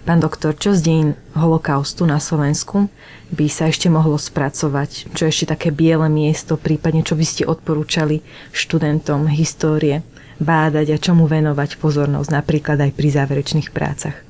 [0.05, 2.93] Pán doktor, čo z dejín holokaustu na Slovensku
[3.33, 5.17] by sa ešte mohlo spracovať?
[5.17, 8.21] Čo ešte také biele miesto, prípadne čo by ste odporúčali
[8.53, 10.05] študentom histórie
[10.37, 14.21] bádať a čomu venovať pozornosť, napríklad aj pri záverečných prácach?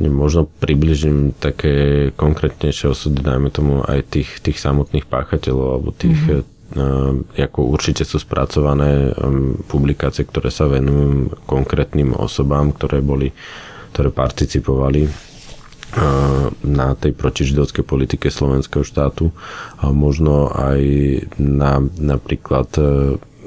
[0.00, 6.59] Možno približím také konkrétnejšie osudy, dajme tomu aj tých, tých samotných páchateľov alebo tých mm-hmm
[7.34, 13.34] ako určite sú spracované ehm, publikácie, ktoré sa venujú konkrétnym osobám, ktoré boli,
[13.90, 15.12] ktoré participovali ehm,
[16.62, 19.34] na tej protižidovskej politike slovenského štátu
[19.82, 20.80] a možno aj
[21.42, 22.70] na napríklad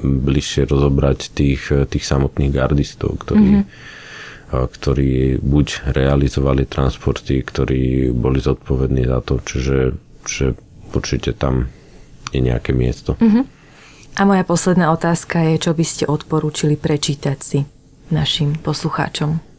[0.04, 4.68] bližšie rozobrať tých, tých samotných gardistov, ktorí, mm-hmm.
[4.68, 5.66] ktorí buď
[5.96, 9.96] realizovali transporty, ktorí boli zodpovední za to, čiže
[10.28, 10.46] že
[10.92, 11.72] určite tam
[12.34, 13.14] je nejaké miesto.
[13.22, 13.46] Uh-huh.
[14.14, 17.58] A moja posledná otázka je, čo by ste odporúčili prečítať si
[18.10, 19.54] našim poslucháčom?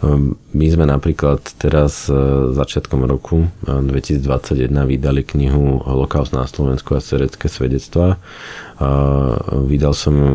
[0.00, 2.16] Ehm, my sme napríklad teraz e,
[2.56, 8.16] začiatkom roku 2021 e, vydali knihu Holokaust na Slovensku a serecké svedectvá
[9.68, 10.32] Vydal som ju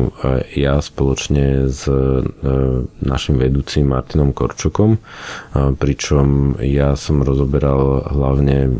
[0.54, 2.22] ja spoločne s e,
[3.02, 5.02] našim vedúcim Martinom Korčokom,
[5.82, 8.78] pričom ja som rozoberal hlavne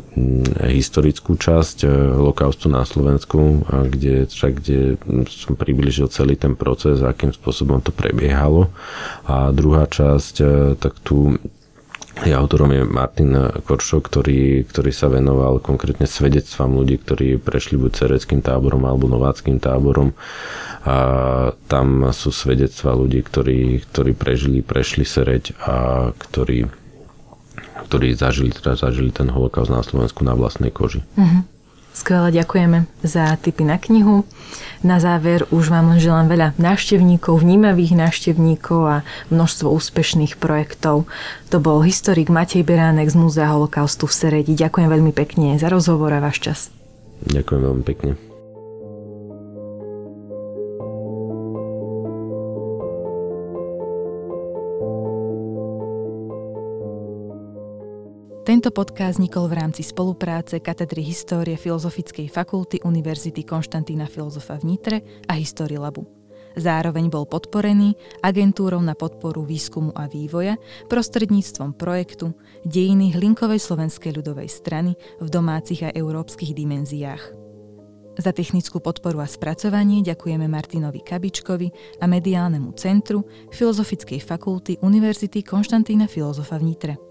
[0.70, 4.78] historickú časť e, holokaustu na Slovensku, kde, kde
[5.26, 8.70] som približil celý ten proces, akým spôsobom to prebiehalo.
[9.26, 10.46] A druhá časť, e,
[10.78, 11.42] tak tu
[12.24, 18.40] autorom je Martin Koršo, ktorý, ktorý sa venoval konkrétne svedectvám ľudí, ktorí prešli buď cereckým
[18.40, 20.16] táborom alebo nováckým táborom.
[20.86, 20.96] A
[21.66, 26.70] tam sú svedectvá ľudí, ktorí, ktorí prežili, prešli sereď a ktorí,
[27.90, 31.04] ktorí zažili, teda zažili ten holokaust na Slovensku na vlastnej koži.
[31.18, 31.42] Uh-huh.
[31.96, 34.28] Skvelé, ďakujeme za tipy na knihu.
[34.84, 38.96] Na záver už vám len želám veľa návštevníkov, vnímavých návštevníkov a
[39.32, 41.08] množstvo úspešných projektov.
[41.48, 44.52] To bol historik Matej Beránek z Múzea holokaustu v Seredi.
[44.52, 46.58] Ďakujem veľmi pekne za rozhovor a váš čas.
[47.32, 48.25] Ďakujem veľmi pekne.
[58.66, 64.96] Tento podcast vznikol v rámci spolupráce Katedry histórie Filozofickej fakulty Univerzity Konštantína Filozofa v Nitre
[65.30, 66.02] a History Labu.
[66.58, 67.94] Zároveň bol podporený
[68.26, 70.58] agentúrou na podporu výskumu a vývoja
[70.90, 72.34] prostredníctvom projektu
[72.66, 77.22] Dejiny Hlinkovej slovenskej ľudovej strany v domácich a európskych dimenziách.
[78.18, 86.10] Za technickú podporu a spracovanie ďakujeme Martinovi Kabičkovi a mediálnemu centru Filozofickej fakulty Univerzity Konštantína
[86.10, 87.05] Filozofa v Nitre.